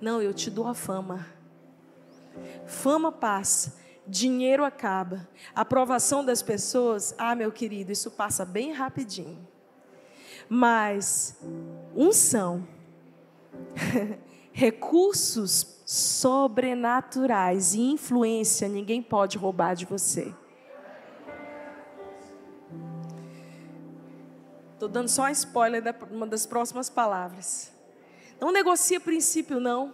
[0.01, 1.27] Não, eu te dou a fama.
[2.67, 5.29] Fama passa, dinheiro acaba.
[5.55, 9.47] Aprovação das pessoas, ah, meu querido, isso passa bem rapidinho.
[10.49, 11.39] Mas
[11.95, 12.67] unção,
[14.53, 20.35] recursos sobrenaturais e influência, ninguém pode roubar de você.
[24.79, 27.73] Estou dando só um spoiler de uma das próximas palavras.
[28.41, 29.93] Não negocia princípio, não.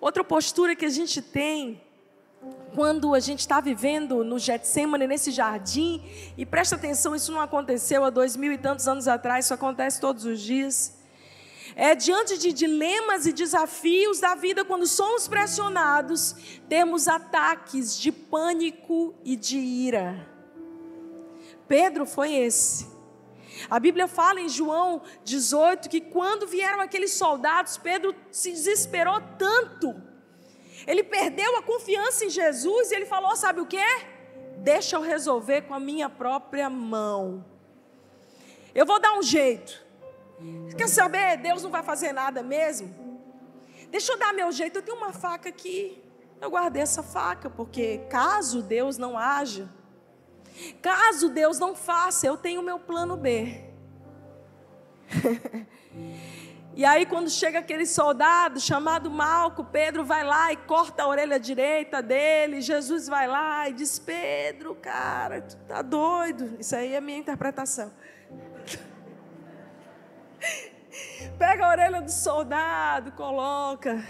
[0.00, 1.80] Outra postura que a gente tem
[2.74, 6.02] quando a gente está vivendo no Getsemane, nesse jardim,
[6.36, 10.00] e presta atenção, isso não aconteceu há dois mil e tantos anos atrás, isso acontece
[10.00, 10.98] todos os dias.
[11.76, 16.34] É diante de dilemas e desafios da vida, quando somos pressionados,
[16.68, 20.27] temos ataques de pânico e de ira.
[21.68, 22.88] Pedro foi esse.
[23.68, 29.94] A Bíblia fala em João 18 que quando vieram aqueles soldados, Pedro se desesperou tanto.
[30.86, 33.84] Ele perdeu a confiança em Jesus e ele falou: Sabe o que?
[34.58, 37.44] Deixa eu resolver com a minha própria mão.
[38.74, 39.86] Eu vou dar um jeito.
[40.76, 41.36] Quer saber?
[41.38, 42.94] Deus não vai fazer nada mesmo.
[43.90, 44.76] Deixa eu dar meu jeito.
[44.76, 46.02] Eu tenho uma faca aqui.
[46.40, 49.68] Eu guardei essa faca, porque caso Deus não haja,
[50.82, 53.64] Caso Deus não faça, eu tenho meu plano B.
[56.74, 61.40] e aí, quando chega aquele soldado chamado Malco, Pedro vai lá e corta a orelha
[61.40, 62.60] direita dele.
[62.60, 66.56] Jesus vai lá e diz: Pedro, cara, tu tá doido.
[66.58, 67.92] Isso aí é minha interpretação.
[71.38, 74.04] Pega a orelha do soldado, coloca.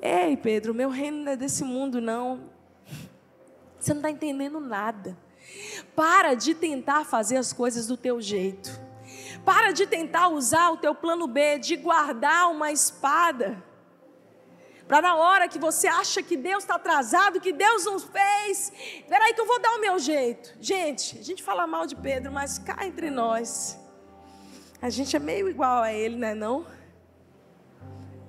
[0.00, 2.50] Ei, Pedro, meu reino não é desse mundo, não.
[3.78, 5.16] Você não está entendendo nada.
[5.94, 8.80] Para de tentar fazer as coisas do teu jeito.
[9.44, 13.62] Para de tentar usar o teu plano B de guardar uma espada.
[14.86, 18.70] Para na hora que você acha que Deus está atrasado, que Deus não fez,
[19.08, 20.54] peraí que eu vou dar o meu jeito.
[20.60, 23.78] Gente, a gente fala mal de Pedro, mas cá entre nós,
[24.82, 26.66] a gente é meio igual a ele, né não?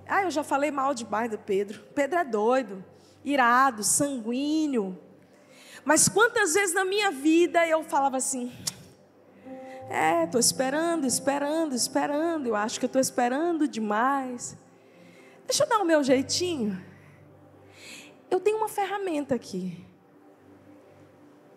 [0.08, 1.82] Ah, eu já falei mal demais do Pedro.
[1.94, 2.86] Pedro é doido,
[3.24, 4.98] irado, sanguíneo.
[5.86, 8.52] Mas quantas vezes na minha vida eu falava assim:
[9.88, 12.48] é, estou esperando, esperando, esperando.
[12.48, 14.58] Eu acho que estou esperando demais.
[15.46, 16.84] Deixa eu dar o meu jeitinho.
[18.32, 19.86] Eu tenho uma ferramenta aqui.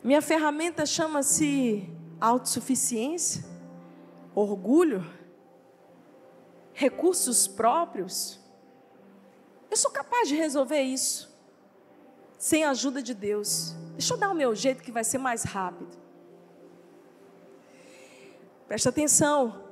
[0.05, 1.89] Minha ferramenta chama-se
[2.21, 3.43] autossuficiência,
[4.35, 5.05] orgulho,
[6.75, 8.39] recursos próprios.
[9.71, 11.28] Eu sou capaz de resolver isso
[12.39, 13.75] sem a ajuda de Deus.
[13.93, 15.99] Deixa eu dar o meu jeito que vai ser mais rápido.
[18.69, 19.65] Presta atenção.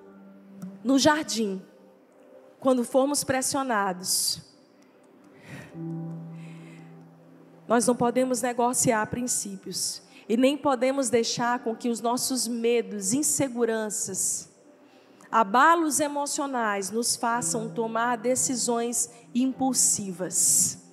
[0.82, 1.62] No jardim,
[2.58, 4.40] quando formos pressionados,
[7.68, 14.48] nós não podemos negociar princípios e nem podemos deixar com que os nossos medos, inseguranças,
[15.30, 20.85] abalos emocionais nos façam tomar decisões impulsivas.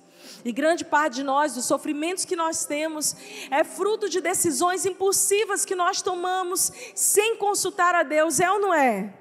[0.44, 3.16] E grande parte de nós, dos sofrimentos que nós temos,
[3.50, 8.74] é fruto de decisões impulsivas que nós tomamos sem consultar a Deus, é ou não
[8.74, 9.14] é?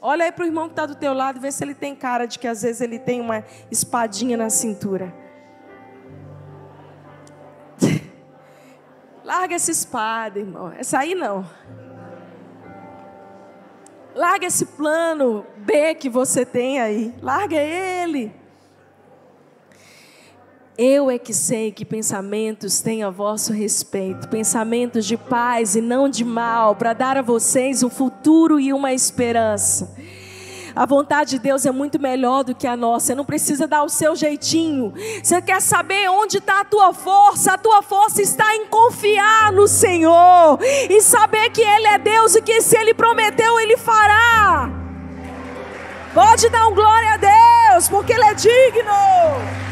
[0.00, 2.26] Olha aí para o irmão que está do teu lado vê se ele tem cara
[2.26, 5.12] de que às vezes ele tem uma espadinha na cintura.
[9.24, 10.70] Larga essa espada, irmão.
[10.78, 11.44] Essa aí não.
[14.14, 17.14] Larga esse plano B que você tem aí.
[17.20, 18.32] Larga ele.
[20.80, 26.08] Eu é que sei que pensamentos têm a vosso respeito, pensamentos de paz e não
[26.08, 29.92] de mal, para dar a vocês um futuro e uma esperança.
[30.76, 33.06] A vontade de Deus é muito melhor do que a nossa.
[33.06, 34.94] Você não precisa dar o seu jeitinho.
[35.20, 37.54] Você quer saber onde está a tua força?
[37.54, 42.40] A tua força está em confiar no Senhor e saber que Ele é Deus e
[42.40, 44.70] que se Ele prometeu, Ele fará.
[46.14, 49.67] Pode dar um glória a Deus, porque Ele é digno.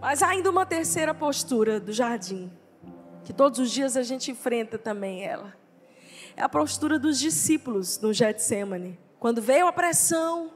[0.00, 2.52] Mas ainda uma terceira postura do jardim,
[3.24, 5.56] que todos os dias a gente enfrenta também ela.
[6.36, 8.98] É a postura dos discípulos no Getsemane.
[9.18, 10.52] Quando veio a pressão,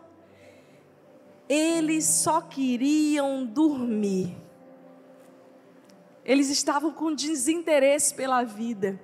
[1.49, 4.37] eles só queriam dormir.
[6.25, 9.01] Eles estavam com desinteresse pela vida.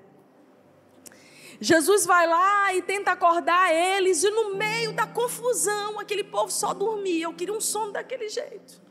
[1.60, 6.72] Jesus vai lá e tenta acordar eles, e no meio da confusão, aquele povo só
[6.72, 7.24] dormia.
[7.24, 8.87] Eu queria um sono daquele jeito.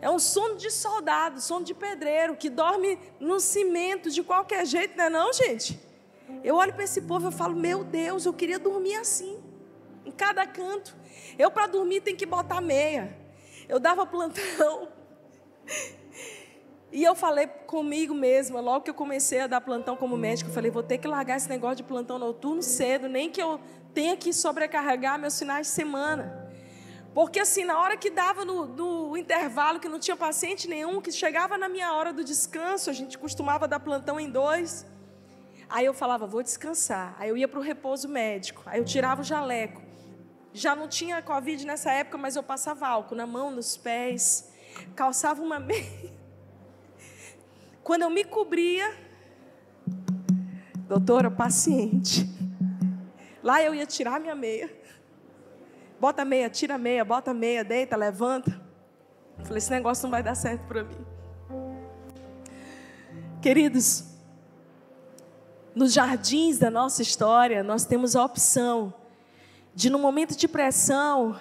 [0.00, 4.96] É um sono de soldado, sono de pedreiro, que dorme no cimento de qualquer jeito,
[4.96, 5.80] não é não, gente?
[6.42, 9.42] Eu olho para esse povo e falo, meu Deus, eu queria dormir assim,
[10.04, 10.96] em cada canto.
[11.38, 13.16] Eu, para dormir, tenho que botar meia.
[13.68, 14.88] Eu dava plantão.
[16.92, 20.54] E eu falei comigo mesma, logo que eu comecei a dar plantão como médico, eu
[20.54, 23.60] falei, vou ter que largar esse negócio de plantão noturno cedo, nem que eu
[23.92, 26.45] tenha que sobrecarregar meus finais de semana.
[27.16, 31.10] Porque assim, na hora que dava no, no, intervalo, que não tinha paciente nenhum, que
[31.10, 34.84] chegava na minha hora do descanso, a gente costumava dar plantão em dois.
[35.66, 37.16] Aí eu falava, vou descansar.
[37.18, 38.62] Aí eu ia para o repouso médico.
[38.66, 39.80] Aí eu tirava o jaleco.
[40.52, 44.52] Já não tinha Covid nessa época, mas eu passava álcool na mão, nos pés.
[44.94, 46.12] Calçava uma meia.
[47.82, 48.94] Quando eu me cobria,
[50.86, 52.28] doutora, paciente.
[53.42, 54.84] Lá eu ia tirar minha meia
[55.98, 58.60] Bota meia, tira meia, bota meia, deita, levanta.
[59.38, 61.06] Eu falei, esse negócio não vai dar certo para mim.
[63.40, 64.04] Queridos,
[65.74, 68.92] nos jardins da nossa história, nós temos a opção
[69.74, 71.38] de, no momento de pressão,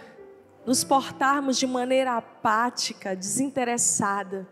[0.65, 4.48] nos portarmos de maneira apática, desinteressada,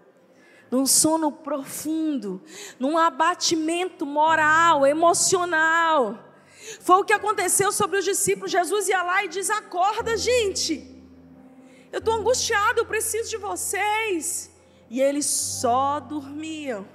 [0.70, 2.42] num sono profundo,
[2.78, 6.33] num abatimento moral, emocional
[6.80, 8.52] foi o que aconteceu sobre os discípulos.
[8.52, 10.90] Jesus ia lá e diz: Acorda, gente.
[11.92, 14.52] Eu estou angustiado, eu preciso de vocês.
[14.90, 16.88] E eles só dormiam.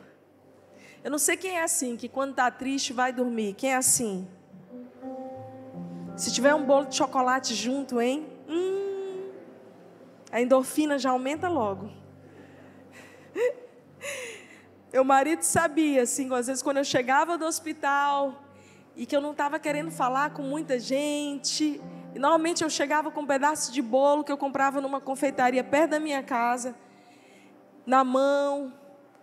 [1.04, 3.54] Eu não sei quem é assim, que quando está triste vai dormir.
[3.54, 4.26] Quem é assim?
[6.16, 8.26] Se tiver um bolo de chocolate junto, hein?
[8.48, 9.30] Hum,
[10.32, 11.90] a endorfina já aumenta logo.
[14.92, 18.42] Meu marido sabia, assim, às vezes quando eu chegava do hospital,
[18.98, 21.80] e que eu não estava querendo falar com muita gente.
[22.14, 25.92] E normalmente eu chegava com um pedaço de bolo que eu comprava numa confeitaria perto
[25.92, 26.74] da minha casa,
[27.86, 28.74] na mão,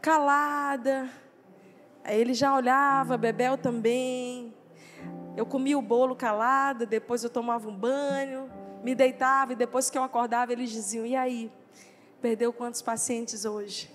[0.02, 1.08] calada,
[2.06, 4.54] Aí ele já olhava, Bebel também.
[5.36, 8.48] Eu comia o bolo calada, depois eu tomava um banho,
[8.84, 11.52] me deitava e depois que eu acordava eles diziam: "E aí?
[12.22, 13.92] Perdeu quantos pacientes hoje?"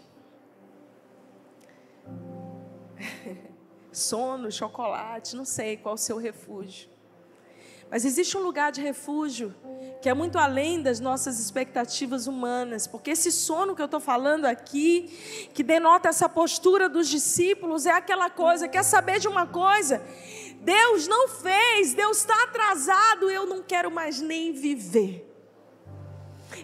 [3.92, 6.88] Sono, chocolate, não sei qual o seu refúgio.
[7.90, 9.52] Mas existe um lugar de refúgio
[10.00, 14.44] que é muito além das nossas expectativas humanas, porque esse sono que eu estou falando
[14.44, 20.00] aqui, que denota essa postura dos discípulos, é aquela coisa: quer saber de uma coisa?
[20.60, 25.26] Deus não fez, Deus está atrasado, eu não quero mais nem viver.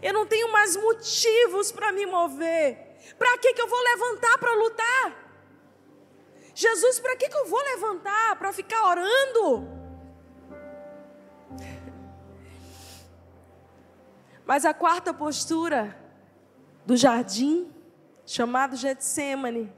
[0.01, 2.97] Eu não tenho mais motivos para me mover.
[3.19, 5.26] Para que, que eu vou levantar para lutar?
[6.57, 8.35] Jesus, para que, que eu vou levantar?
[8.37, 9.69] Para ficar orando?
[14.47, 15.95] Mas a quarta postura
[16.87, 17.71] do jardim,
[18.25, 19.71] chamado Getsemane,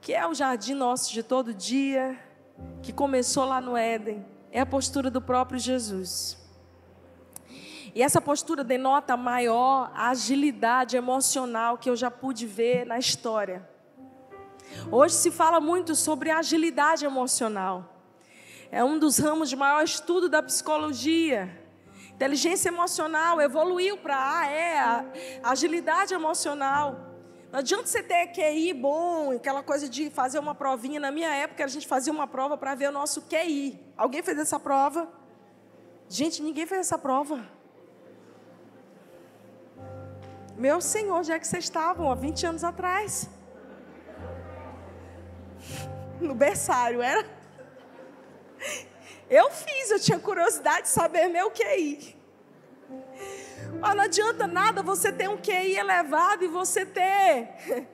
[0.00, 2.18] que é o jardim nosso de todo dia,
[2.82, 6.36] que começou lá no Éden, é a postura do próprio Jesus.
[7.94, 13.72] E essa postura denota a maior agilidade emocional que eu já pude ver na história.
[14.90, 17.94] Hoje se fala muito sobre agilidade emocional.
[18.70, 21.62] É um dos ramos de maior estudo da psicologia.
[22.12, 25.04] Inteligência emocional evoluiu para ah, é, a
[25.50, 27.14] agilidade emocional.
[27.50, 30.98] Não adianta você ter QI bom, aquela coisa de fazer uma provinha.
[30.98, 33.80] Na minha época, a gente fazia uma prova para ver o nosso QI.
[33.96, 35.08] Alguém fez essa prova?
[36.08, 37.44] Gente, ninguém fez essa prova.
[40.56, 43.28] Meu Senhor, onde é que vocês estavam há 20 anos atrás?
[46.20, 47.26] No berçário, era?
[49.28, 52.16] Eu fiz, eu tinha curiosidade de saber meu QI.
[53.80, 57.88] Mas não adianta nada você ter um QI elevado e você ter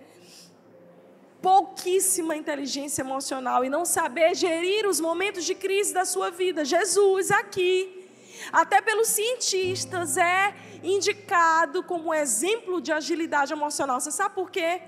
[1.41, 6.65] pouquíssima inteligência emocional e não saber gerir os momentos de crise da sua vida.
[6.65, 8.09] Jesus aqui,
[8.53, 14.01] até pelos cientistas, é indicado como exemplo de agilidade emocional.
[14.01, 14.83] Você sabe por quê?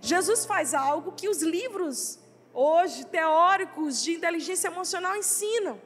[0.00, 2.17] Jesus faz algo que os livros
[2.58, 5.80] hoje teóricos de inteligência emocional ensinam.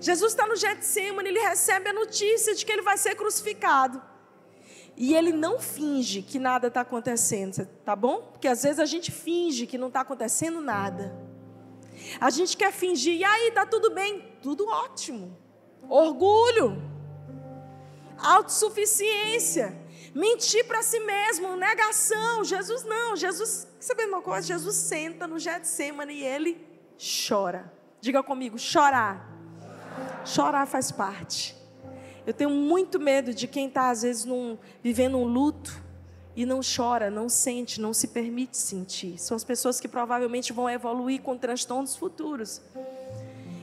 [0.00, 4.02] Jesus está no Getsemane, ele recebe a notícia de que ele vai ser crucificado.
[4.96, 8.22] E ele não finge que nada está acontecendo, tá bom?
[8.32, 11.16] Porque às vezes a gente finge que não está acontecendo nada.
[12.20, 14.22] A gente quer fingir, e aí, está tudo bem?
[14.42, 15.36] Tudo ótimo.
[15.88, 16.82] Orgulho,
[18.18, 19.74] autossuficiência,
[20.14, 22.44] mentir para si mesmo, negação.
[22.44, 24.46] Jesus não, Jesus, sabe uma coisa?
[24.46, 26.66] Jesus senta no Getsemane e ele
[27.28, 27.72] chora.
[28.00, 29.36] Diga comigo, chorar
[30.24, 31.56] Chorar faz parte.
[32.26, 35.80] Eu tenho muito medo de quem está, às vezes, num, vivendo um luto
[36.34, 39.18] e não chora, não sente, não se permite sentir.
[39.18, 42.60] São as pessoas que provavelmente vão evoluir com transtornos futuros.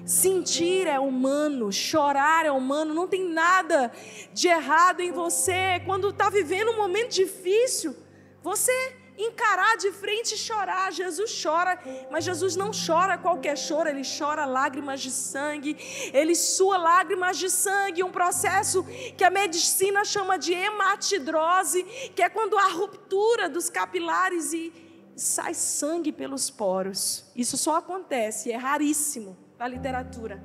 [0.06, 3.92] Sentir é humano, chorar é humano, não tem nada
[4.34, 5.82] de errado em você.
[5.86, 7.96] Quando está vivendo um momento difícil,
[8.42, 10.92] você encarar de frente e chorar.
[10.92, 11.80] Jesus chora,
[12.12, 15.78] mas Jesus não chora qualquer choro, ele chora lágrimas de sangue,
[16.14, 18.84] ele sua lágrimas de sangue, um processo
[19.18, 21.84] que a medicina chama de hematidrose,
[22.16, 24.74] que é quando há ruptura dos capilares e
[25.16, 27.32] sai sangue pelos poros.
[27.36, 30.44] Isso só acontece, é raríssimo na literatura,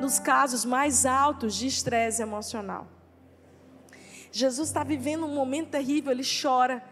[0.00, 2.86] nos casos mais altos de estresse emocional.
[4.30, 6.84] Jesus está vivendo um momento terrível, ele chora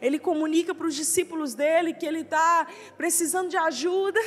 [0.00, 2.66] ele comunica para os discípulos dele que ele está
[2.96, 4.20] precisando de ajuda.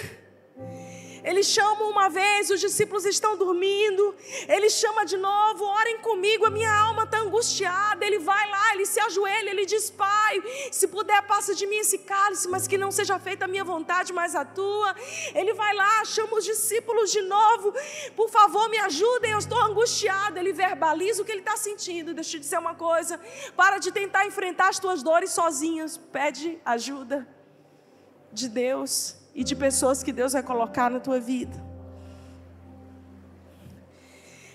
[1.26, 4.16] Ele chama uma vez, os discípulos estão dormindo.
[4.48, 8.06] Ele chama de novo, orem comigo, a minha alma está angustiada.
[8.06, 11.98] Ele vai lá, ele se ajoelha, ele diz: Pai, se puder, passa de mim esse
[11.98, 14.96] cálice, mas que não seja feita a minha vontade, mas a tua.
[15.34, 17.74] Ele vai lá, chama os discípulos de novo,
[18.16, 20.38] por favor, me ajudem, eu estou angustiado.
[20.38, 22.14] Ele verbaliza o que ele está sentindo.
[22.14, 23.20] Deixa eu te dizer uma coisa:
[23.58, 27.28] para de tentar enfrentar as tuas dores sozinhos, pede ajuda
[28.32, 31.62] de Deus e de pessoas que Deus vai colocar na tua vida.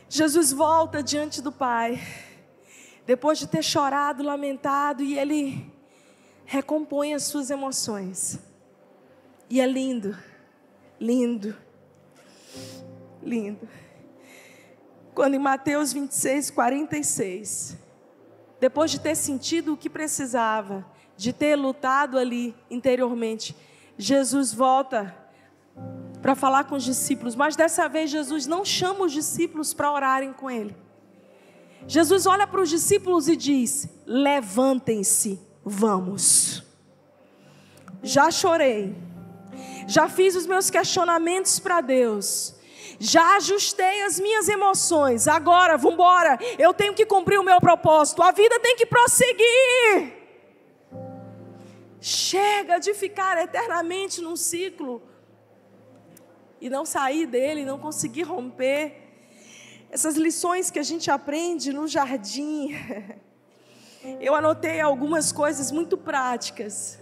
[0.09, 2.01] Jesus volta diante do Pai,
[3.07, 5.70] depois de ter chorado, lamentado, e ele
[6.47, 8.39] recompõe as suas emoções.
[9.49, 10.16] E é lindo,
[10.99, 11.55] lindo,
[13.22, 13.68] lindo.
[15.14, 17.76] Quando em Mateus 26, 46,
[18.59, 23.55] depois de ter sentido o que precisava, de ter lutado ali interiormente,
[24.01, 25.15] Jesus volta
[26.23, 30.33] para falar com os discípulos, mas dessa vez Jesus não chama os discípulos para orarem
[30.33, 30.75] com ele.
[31.87, 36.63] Jesus olha para os discípulos e diz: Levantem-se, vamos.
[38.03, 38.97] Já chorei,
[39.87, 42.55] já fiz os meus questionamentos para Deus,
[42.99, 48.23] já ajustei as minhas emoções, agora, vamos embora, eu tenho que cumprir o meu propósito,
[48.23, 50.20] a vida tem que prosseguir.
[52.01, 55.03] Chega de ficar eternamente num ciclo
[56.61, 58.97] e não sair dele, não conseguir romper.
[59.91, 62.75] Essas lições que a gente aprende no jardim.
[64.19, 66.99] Eu anotei algumas coisas muito práticas.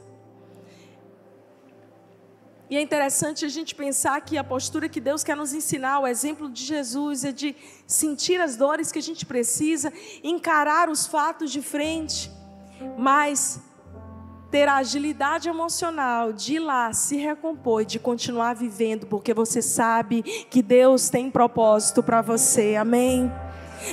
[2.70, 6.06] E é interessante a gente pensar que a postura que Deus quer nos ensinar, o
[6.06, 9.92] exemplo de Jesus, é de sentir as dores que a gente precisa,
[10.22, 12.30] encarar os fatos de frente,
[12.98, 13.60] mas
[14.50, 20.22] ter a agilidade emocional de ir lá, se recompor, de continuar vivendo, porque você sabe
[20.22, 22.76] que Deus tem propósito para você.
[22.76, 23.30] Amém?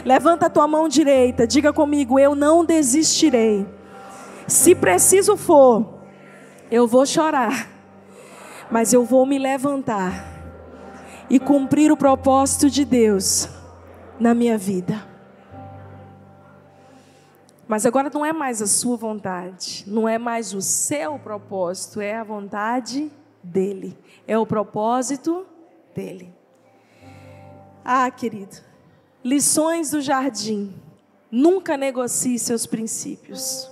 [0.04, 3.66] Levanta a tua mão direita, diga comigo: eu não desistirei.
[4.48, 6.00] Se preciso for,
[6.72, 7.70] eu vou chorar,
[8.70, 10.34] mas eu vou me levantar
[11.30, 13.50] e cumprir o propósito de Deus
[14.20, 15.15] na minha vida.
[17.68, 22.16] Mas agora não é mais a sua vontade, não é mais o seu propósito, é
[22.16, 23.12] a vontade
[23.42, 23.98] dele,
[24.28, 25.46] é o propósito
[25.96, 26.34] dele.
[27.84, 28.58] Ah, querido,
[29.24, 30.74] lições do jardim.
[31.32, 33.70] Nunca negocie seus princípios.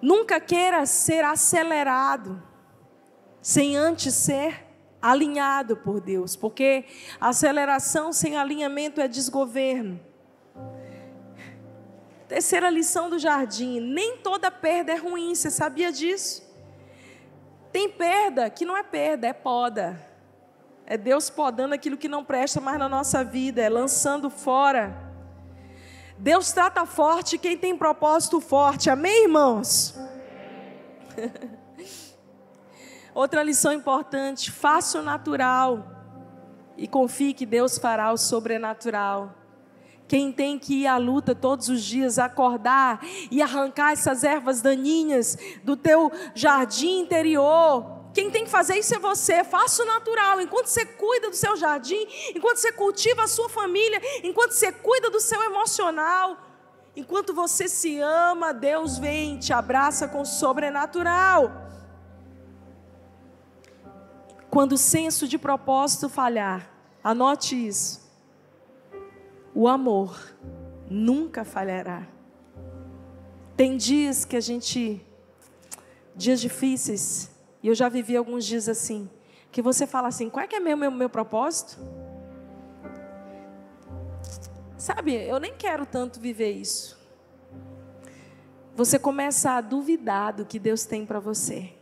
[0.00, 2.40] Nunca queira ser acelerado
[3.40, 4.64] sem antes ser
[5.00, 6.84] alinhado por Deus, porque
[7.20, 9.98] aceleração sem alinhamento é desgoverno.
[12.28, 16.46] Terceira lição do jardim: nem toda perda é ruim, você sabia disso?
[17.72, 19.98] Tem perda que não é perda, é poda.
[20.84, 24.96] É Deus podando aquilo que não presta mais na nossa vida, é lançando fora.
[26.18, 29.94] Deus trata forte quem tem propósito forte, amém, irmãos?
[33.14, 35.86] Outra lição importante: faça o natural
[36.76, 39.37] e confie que Deus fará o sobrenatural.
[40.08, 45.36] Quem tem que ir à luta todos os dias, acordar e arrancar essas ervas daninhas
[45.62, 47.98] do teu jardim interior.
[48.14, 49.44] Quem tem que fazer isso é você.
[49.44, 50.40] Faça o natural.
[50.40, 55.10] Enquanto você cuida do seu jardim, enquanto você cultiva a sua família, enquanto você cuida
[55.10, 56.38] do seu emocional,
[56.96, 61.52] enquanto você se ama, Deus vem te abraça com o sobrenatural.
[64.48, 66.70] Quando o senso de propósito falhar,
[67.04, 68.07] anote isso
[69.58, 70.16] o amor
[70.88, 72.06] nunca falhará.
[73.56, 75.04] Tem dias que a gente,
[76.14, 77.28] dias difíceis,
[77.60, 79.10] e eu já vivi alguns dias assim,
[79.50, 81.76] que você fala assim: qual é que é meu, meu, meu propósito?
[84.76, 86.96] Sabe, eu nem quero tanto viver isso.
[88.76, 91.72] Você começa a duvidar do que Deus tem para você.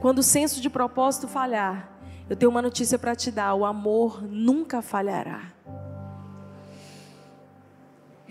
[0.00, 1.92] Quando o senso de propósito falhar,
[2.30, 5.52] eu tenho uma notícia para te dar: o amor nunca falhará.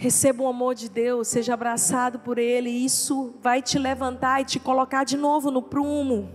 [0.01, 4.45] Receba o amor de Deus, seja abraçado por Ele, e isso vai te levantar e
[4.45, 6.27] te colocar de novo no prumo.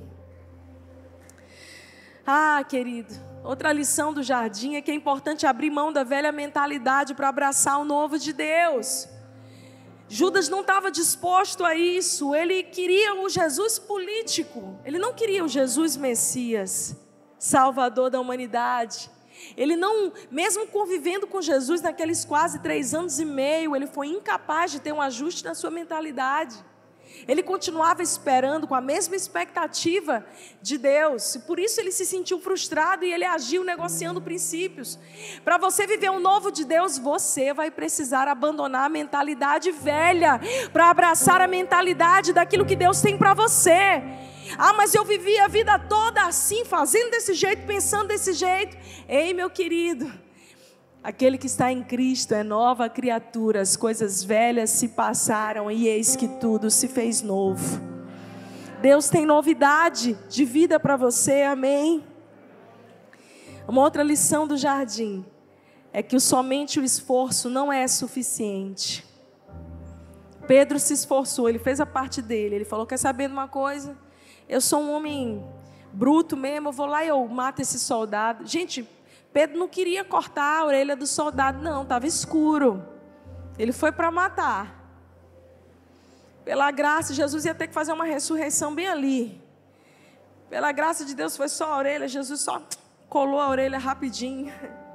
[2.25, 3.13] Ah, querido,
[3.43, 7.81] outra lição do jardim é que é importante abrir mão da velha mentalidade para abraçar
[7.81, 9.09] o novo de Deus.
[10.09, 15.49] Judas não estava disposto a isso, ele queria o Jesus político, ele não queria o
[15.49, 16.97] Jesus Messias,
[17.37, 19.11] Salvador da humanidade.
[19.57, 24.71] Ele não, mesmo convivendo com Jesus naqueles quase três anos e meio, ele foi incapaz
[24.71, 26.57] de ter um ajuste na sua mentalidade.
[27.27, 30.25] Ele continuava esperando com a mesma expectativa
[30.61, 34.99] de Deus, e por isso ele se sentiu frustrado e ele agiu negociando princípios.
[35.45, 40.41] Para você viver um novo de Deus, você vai precisar abandonar a mentalidade velha
[40.73, 44.03] para abraçar a mentalidade daquilo que Deus tem para você.
[44.57, 48.77] Ah, mas eu vivi a vida toda assim, fazendo desse jeito, pensando desse jeito.
[49.09, 50.13] Ei, meu querido,
[51.03, 56.17] aquele que está em Cristo é nova criatura, as coisas velhas se passaram e eis
[56.17, 57.81] que tudo se fez novo.
[58.81, 62.05] Deus tem novidade de vida para você, amém?
[63.67, 65.25] Uma outra lição do jardim
[65.93, 69.05] é que somente o esforço não é suficiente.
[70.47, 72.55] Pedro se esforçou, ele fez a parte dele.
[72.55, 73.97] Ele falou: Quer saber de uma coisa?
[74.49, 75.45] Eu sou um homem
[75.93, 78.47] bruto mesmo, eu vou lá e eu mato esse soldado.
[78.47, 78.89] Gente,
[79.33, 82.85] Pedro não queria cortar a orelha do soldado, não, estava escuro.
[83.59, 84.75] Ele foi para matar.
[86.45, 89.43] Pela graça, Jesus ia ter que fazer uma ressurreição bem ali.
[90.49, 92.63] Pela graça de Deus, foi só a orelha, Jesus só
[93.09, 94.53] colou a orelha rapidinho.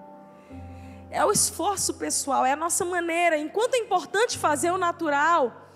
[1.14, 3.38] É o esforço pessoal, é a nossa maneira.
[3.38, 5.70] Enquanto é importante fazer o natural,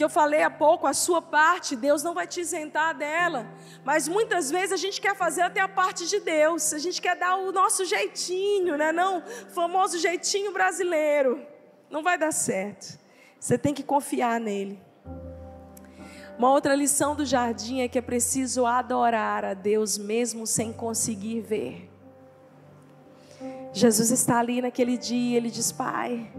[0.00, 3.46] que eu falei há pouco, a sua parte, Deus não vai te isentar dela.
[3.84, 7.14] Mas muitas vezes a gente quer fazer até a parte de Deus, a gente quer
[7.16, 8.92] dar o nosso jeitinho, né?
[8.92, 11.46] Não, famoso jeitinho brasileiro.
[11.90, 12.98] Não vai dar certo.
[13.38, 14.80] Você tem que confiar nele.
[16.38, 21.42] Uma outra lição do jardim é que é preciso adorar a Deus mesmo sem conseguir
[21.42, 21.90] ver.
[23.74, 26.32] Jesus está ali naquele dia, ele diz: Pai,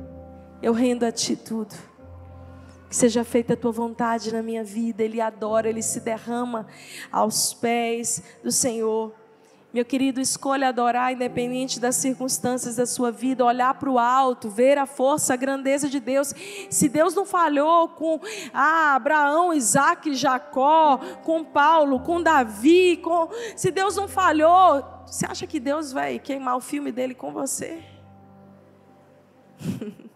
[0.64, 1.91] eu rendo a Ti tudo.
[2.92, 5.02] Que seja feita a Tua vontade na minha vida.
[5.02, 6.68] Ele adora, ele se derrama
[7.10, 9.14] aos pés do Senhor.
[9.74, 14.78] Meu querido, escolha adorar independente das circunstâncias da sua vida, olhar para o alto, ver
[14.78, 16.34] a força, a grandeza de Deus.
[16.70, 18.20] Se Deus não falhou com
[18.54, 23.30] ah, Abraão, Isaac, Jacó, com Paulo, com Davi, com...
[23.56, 27.82] se Deus não falhou, você acha que Deus vai queimar o filme dele com você?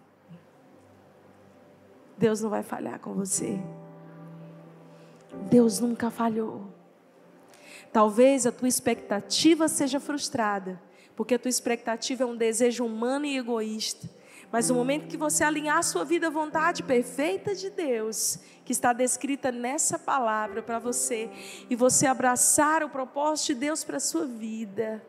[2.16, 3.58] Deus não vai falhar com você.
[5.50, 6.64] Deus nunca falhou.
[7.92, 10.80] Talvez a tua expectativa seja frustrada,
[11.14, 14.08] porque a tua expectativa é um desejo humano e egoísta.
[14.50, 18.72] Mas no momento que você alinhar a sua vida à vontade perfeita de Deus, que
[18.72, 21.30] está descrita nessa palavra para você,
[21.68, 25.02] e você abraçar o propósito de Deus para a sua vida.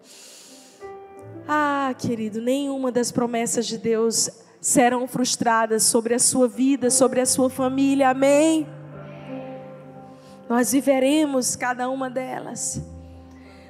[1.47, 4.29] Ah, querido, nenhuma das promessas de Deus
[4.67, 8.09] serão frustradas sobre a sua vida, sobre a sua família.
[8.09, 8.67] Amém.
[10.49, 12.81] Nós viveremos cada uma delas.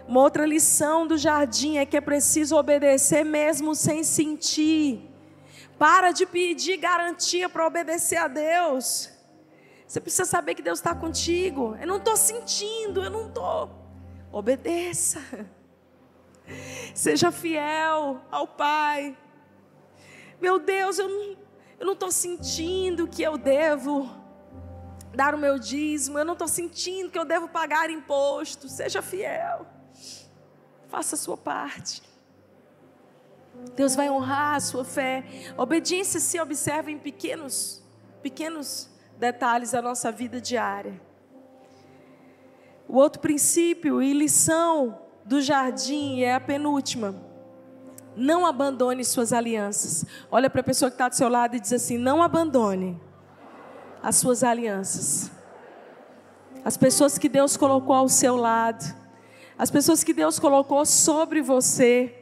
[0.07, 5.07] Uma outra lição do jardim é que é preciso obedecer mesmo sem sentir.
[5.77, 9.11] Para de pedir garantia para obedecer a Deus.
[9.87, 11.77] Você precisa saber que Deus está contigo.
[11.79, 13.69] Eu não estou sentindo, eu não estou.
[14.31, 15.21] Obedeça.
[16.95, 19.15] Seja fiel ao Pai.
[20.39, 21.07] Meu Deus, eu
[21.79, 24.09] não estou sentindo que eu devo
[25.15, 28.69] dar o meu dízimo, eu não estou sentindo que eu devo pagar imposto.
[28.69, 29.65] Seja fiel,
[30.87, 32.03] faça a sua parte.
[33.75, 35.23] Deus vai honrar a sua fé.
[35.57, 37.83] obediência se observa em pequenos,
[38.21, 41.01] pequenos detalhes da nossa vida diária.
[42.87, 47.26] O outro princípio e lição do jardim é a penúltima.
[48.19, 50.03] Não abandone suas alianças.
[50.31, 52.99] Olha para a pessoa que está do seu lado e diz assim: não abandone
[54.01, 55.29] as suas alianças.
[56.65, 58.83] As pessoas que Deus colocou ao seu lado,
[59.55, 62.13] as pessoas que Deus colocou sobre você.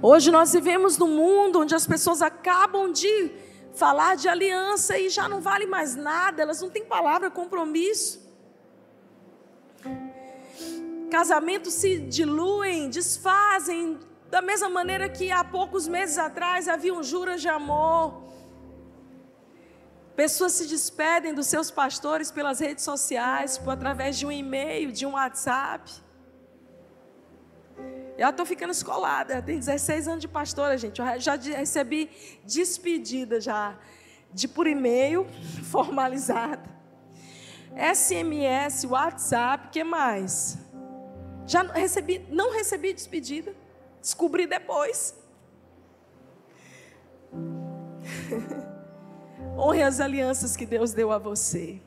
[0.00, 3.32] Hoje nós vivemos num mundo onde as pessoas acabam de
[3.74, 8.23] falar de aliança e já não vale mais nada, elas não têm palavra compromisso.
[11.14, 17.48] Casamentos se diluem, desfazem, da mesma maneira que há poucos meses atrás haviam juras de
[17.48, 18.24] amor.
[20.16, 25.06] Pessoas se despedem dos seus pastores pelas redes sociais, por, através de um e-mail, de
[25.06, 25.88] um WhatsApp.
[28.18, 31.00] Eu estou ficando escolada, tenho 16 anos de pastora, gente.
[31.00, 32.10] Eu já recebi
[32.44, 33.78] despedida já
[34.32, 35.28] de por e-mail
[35.70, 36.68] formalizada.
[37.94, 40.63] SMS, WhatsApp, que mais?
[41.46, 43.54] Já recebi, não recebi despedida.
[44.00, 45.14] Descobri depois.
[49.56, 51.80] Honre as alianças que Deus deu a você.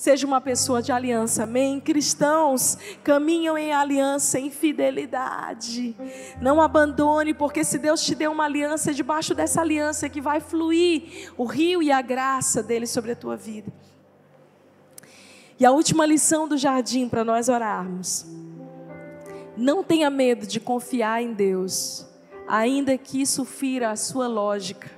[0.00, 1.78] Seja uma pessoa de aliança, amém?
[1.78, 5.94] Cristãos caminham em aliança, em fidelidade.
[6.40, 10.40] Não abandone, porque se Deus te deu uma aliança, é debaixo dessa aliança que vai
[10.40, 13.70] fluir o rio e a graça dele sobre a tua vida.
[15.58, 18.24] E a última lição do jardim para nós orarmos.
[19.56, 22.06] Não tenha medo de confiar em Deus,
[22.46, 24.90] ainda que isso fira a sua lógica.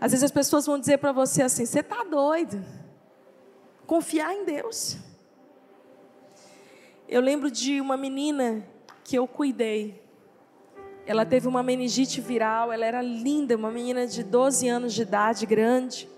[0.00, 2.64] Às vezes as pessoas vão dizer para você assim: você está doido?
[3.86, 4.98] Confiar em Deus.
[7.08, 8.66] Eu lembro de uma menina
[9.02, 10.02] que eu cuidei.
[11.06, 15.44] Ela teve uma meningite viral, ela era linda, uma menina de 12 anos de idade,
[15.44, 16.08] grande.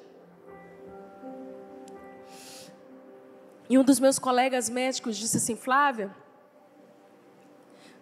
[3.68, 6.14] E um dos meus colegas médicos disse assim: Flávia,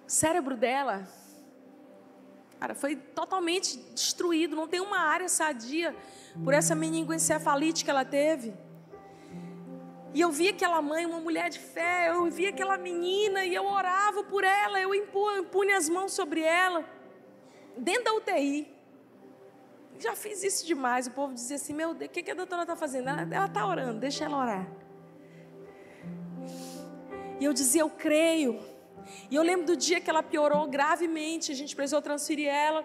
[0.07, 1.07] o cérebro dela
[2.65, 5.95] Cara, foi totalmente destruído, não tem uma área sadia
[6.43, 8.55] por essa meningoencefalite que ela teve.
[10.15, 13.67] E eu vi aquela mãe, uma mulher de fé, eu vi aquela menina e eu
[13.67, 16.89] orava por ela, eu impunha as mãos sobre ela,
[17.77, 18.67] dentro da UTI.
[19.99, 21.07] Já fiz isso demais.
[21.07, 23.11] O povo dizia assim: Meu Deus, o que, que a doutora está fazendo?
[23.11, 24.67] Ela está orando, deixa ela orar.
[27.45, 28.59] E eu dizia: Eu creio.
[29.31, 32.83] E eu lembro do dia que ela piorou gravemente, a gente precisou transferir ela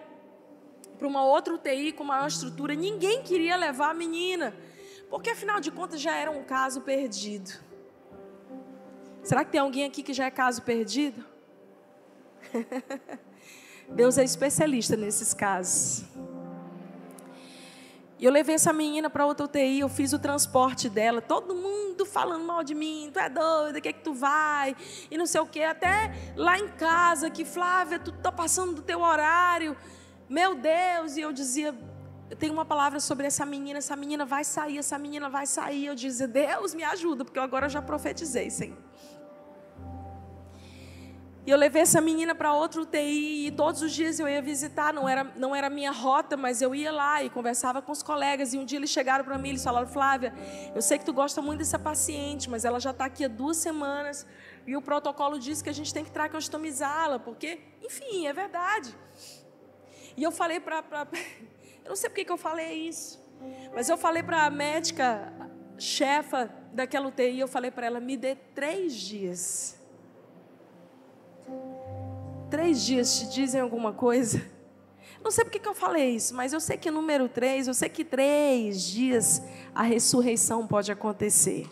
[0.98, 2.74] para uma outra UTI com maior estrutura.
[2.74, 4.54] Ninguém queria levar a menina,
[5.08, 7.50] porque afinal de contas já era um caso perdido.
[9.22, 11.24] Será que tem alguém aqui que já é caso perdido?
[13.88, 16.04] Deus é especialista nesses casos.
[18.20, 22.04] E eu levei essa menina para outra UTI, eu fiz o transporte dela, todo mundo
[22.04, 24.76] falando mal de mim, tu é doida, que é que tu vai?
[25.10, 28.82] E não sei o quê, até lá em casa, que Flávia, tu tá passando do
[28.82, 29.74] teu horário.
[30.28, 31.74] Meu Deus, e eu dizia,
[32.38, 35.86] tenho uma palavra sobre essa menina, essa menina vai sair, essa menina vai sair.
[35.86, 38.76] Eu dizia, Deus me ajuda, porque eu agora já profetizei, Senhor.
[41.46, 44.92] E eu levei essa menina para outra UTI e todos os dias eu ia visitar,
[44.92, 48.52] não era, não era minha rota, mas eu ia lá e conversava com os colegas.
[48.52, 50.34] E um dia eles chegaram para mim e falaram: Flávia,
[50.74, 53.56] eu sei que tu gosta muito dessa paciente, mas ela já está aqui há duas
[53.56, 54.26] semanas
[54.66, 58.94] e o protocolo diz que a gente tem que tracostomizá-la, porque, enfim, é verdade.
[60.16, 60.82] E eu falei para.
[60.82, 61.06] Pra...
[61.82, 63.18] Eu não sei porque que eu falei isso,
[63.74, 65.32] mas eu falei para a médica
[65.76, 69.79] chefa daquela UTI, eu falei para ela: me dê três dias
[72.50, 74.42] Três dias te dizem alguma coisa?
[75.22, 77.88] Não sei porque que eu falei isso, mas eu sei que número três, eu sei
[77.88, 79.42] que três dias
[79.74, 81.68] a ressurreição pode acontecer.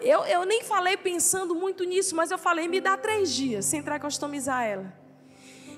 [0.00, 3.82] Eu, eu nem falei pensando muito nisso, mas eu falei, me dá três dias, sem
[3.82, 4.92] tracostomizar ela.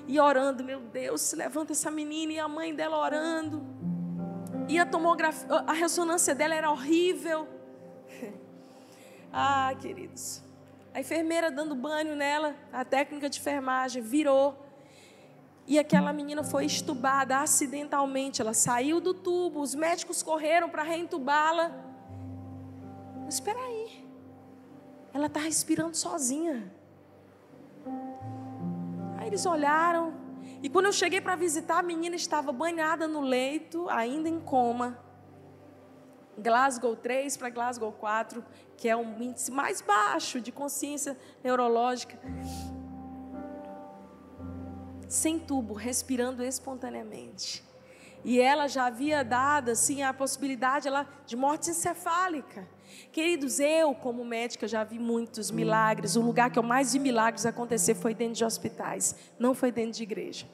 [0.07, 3.63] E orando, meu Deus, se levanta essa menina e a mãe dela orando.
[4.69, 7.47] E a tomografia, a ressonância dela era horrível.
[9.35, 10.43] Ah, queridos.
[10.93, 14.63] A enfermeira dando banho nela, a técnica de enfermagem virou.
[15.65, 18.41] E aquela menina foi estubada acidentalmente.
[18.41, 21.71] Ela saiu do tubo, os médicos correram para reentubá-la.
[23.25, 24.05] Mas espera aí.
[25.13, 26.71] Ela está respirando sozinha.
[29.17, 30.13] Aí eles olharam.
[30.61, 34.99] E quando eu cheguei para visitar, a menina estava banhada no leito, ainda em coma.
[36.37, 38.43] Glasgow 3 para Glasgow 4,
[38.75, 42.17] que é um índice mais baixo de consciência neurológica.
[45.07, 47.63] Sem tubo, respirando espontaneamente.
[48.23, 52.67] E ela já havia dado assim a possibilidade ela, de morte encefálica.
[53.11, 56.15] Queridos, eu como médica já vi muitos milagres.
[56.15, 59.93] O lugar que eu mais vi milagres acontecer foi dentro de hospitais, não foi dentro
[59.93, 60.47] de igreja.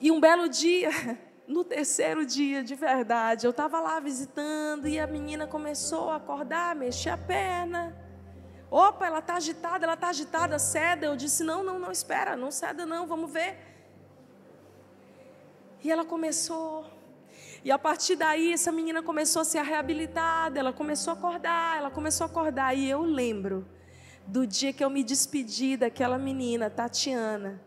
[0.00, 0.90] E um belo dia,
[1.46, 6.74] no terceiro dia, de verdade, eu estava lá visitando e a menina começou a acordar,
[6.74, 7.94] mexer a perna.
[8.70, 11.06] Opa, ela está agitada, ela está agitada, ceda.
[11.06, 13.58] Eu disse: não, não, não, espera, não ceda, não, vamos ver.
[15.82, 16.86] E ela começou.
[17.62, 21.90] E a partir daí, essa menina começou a ser reabilitada, ela começou a acordar, ela
[21.90, 22.74] começou a acordar.
[22.74, 23.66] E eu lembro
[24.26, 27.60] do dia que eu me despedi daquela menina, Tatiana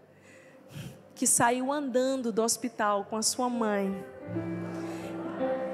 [1.18, 4.05] que saiu andando do hospital com a sua mãe.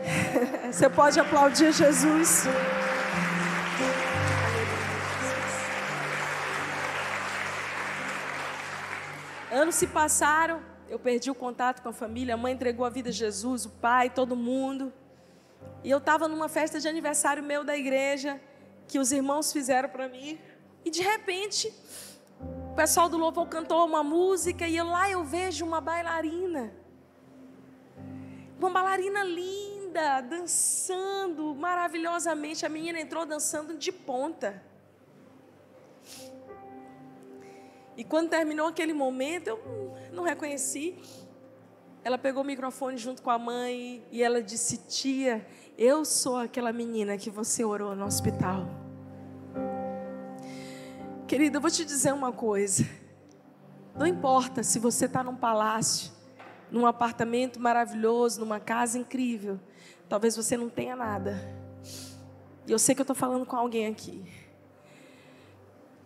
[0.71, 2.45] Você pode aplaudir Jesus?
[9.51, 13.09] Anos se passaram, eu perdi o contato com a família, a mãe entregou a vida
[13.09, 14.93] a Jesus, o pai, todo mundo.
[15.83, 18.39] E eu estava numa festa de aniversário meu da igreja,
[18.87, 20.39] que os irmãos fizeram para mim.
[20.85, 21.71] E de repente,
[22.73, 26.73] o pessoal do louvor cantou uma música e lá eu vejo uma bailarina.
[28.57, 32.65] Uma bailarina linda, dançando maravilhosamente.
[32.65, 34.63] A menina entrou dançando de ponta.
[37.95, 40.97] E quando terminou aquele momento, eu não reconheci.
[42.03, 45.45] Ela pegou o microfone junto com a mãe e ela disse: Tia,
[45.77, 48.82] eu sou aquela menina que você orou no hospital.
[51.33, 52.87] Querida, eu vou te dizer uma coisa.
[53.95, 56.11] Não importa se você está num palácio,
[56.69, 59.59] num apartamento maravilhoso, numa casa incrível.
[60.07, 61.43] Talvez você não tenha nada.
[62.67, 64.23] E eu sei que eu estou falando com alguém aqui.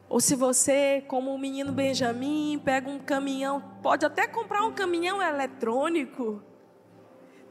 [0.07, 5.21] Ou se você, como o menino Benjamin, pega um caminhão, pode até comprar um caminhão
[5.21, 6.41] eletrônico.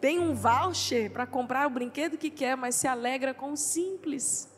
[0.01, 4.56] Tem um voucher para comprar o brinquedo que quer, mas se alegra com o simples.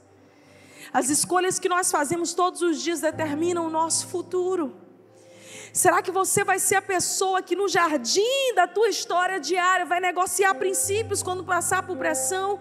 [0.93, 4.89] As escolhas que nós fazemos todos os dias determinam o nosso futuro.
[5.72, 10.01] Será que você vai ser a pessoa que no jardim da tua história diária vai
[10.01, 12.59] negociar princípios quando passar por pressão,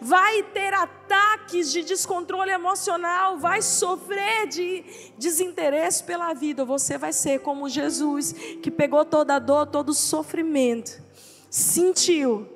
[0.00, 4.84] vai ter ataques de descontrole emocional, vai sofrer de
[5.18, 6.64] desinteresse pela vida?
[6.64, 11.02] Você vai ser como Jesus, que pegou toda a dor, todo o sofrimento,
[11.50, 12.48] sentiu,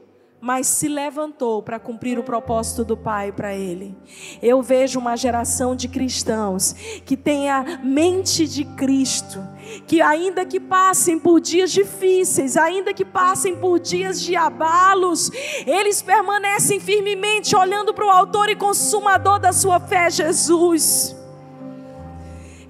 [0.47, 3.99] mas se levantou para cumprir o propósito do Pai para ele.
[4.41, 6.73] Eu vejo uma geração de cristãos
[7.05, 9.43] que tem a mente de Cristo,
[9.89, 15.33] que ainda que passem por dias difíceis, ainda que passem por dias de abalos,
[15.67, 21.17] eles permanecem firmemente olhando para o autor e consumador da sua fé, Jesus.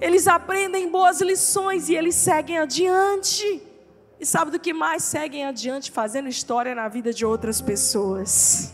[0.01, 3.66] Eles aprendem boas lições e eles seguem adiante.
[4.19, 8.73] E sabe do que mais seguem adiante fazendo história na vida de outras pessoas?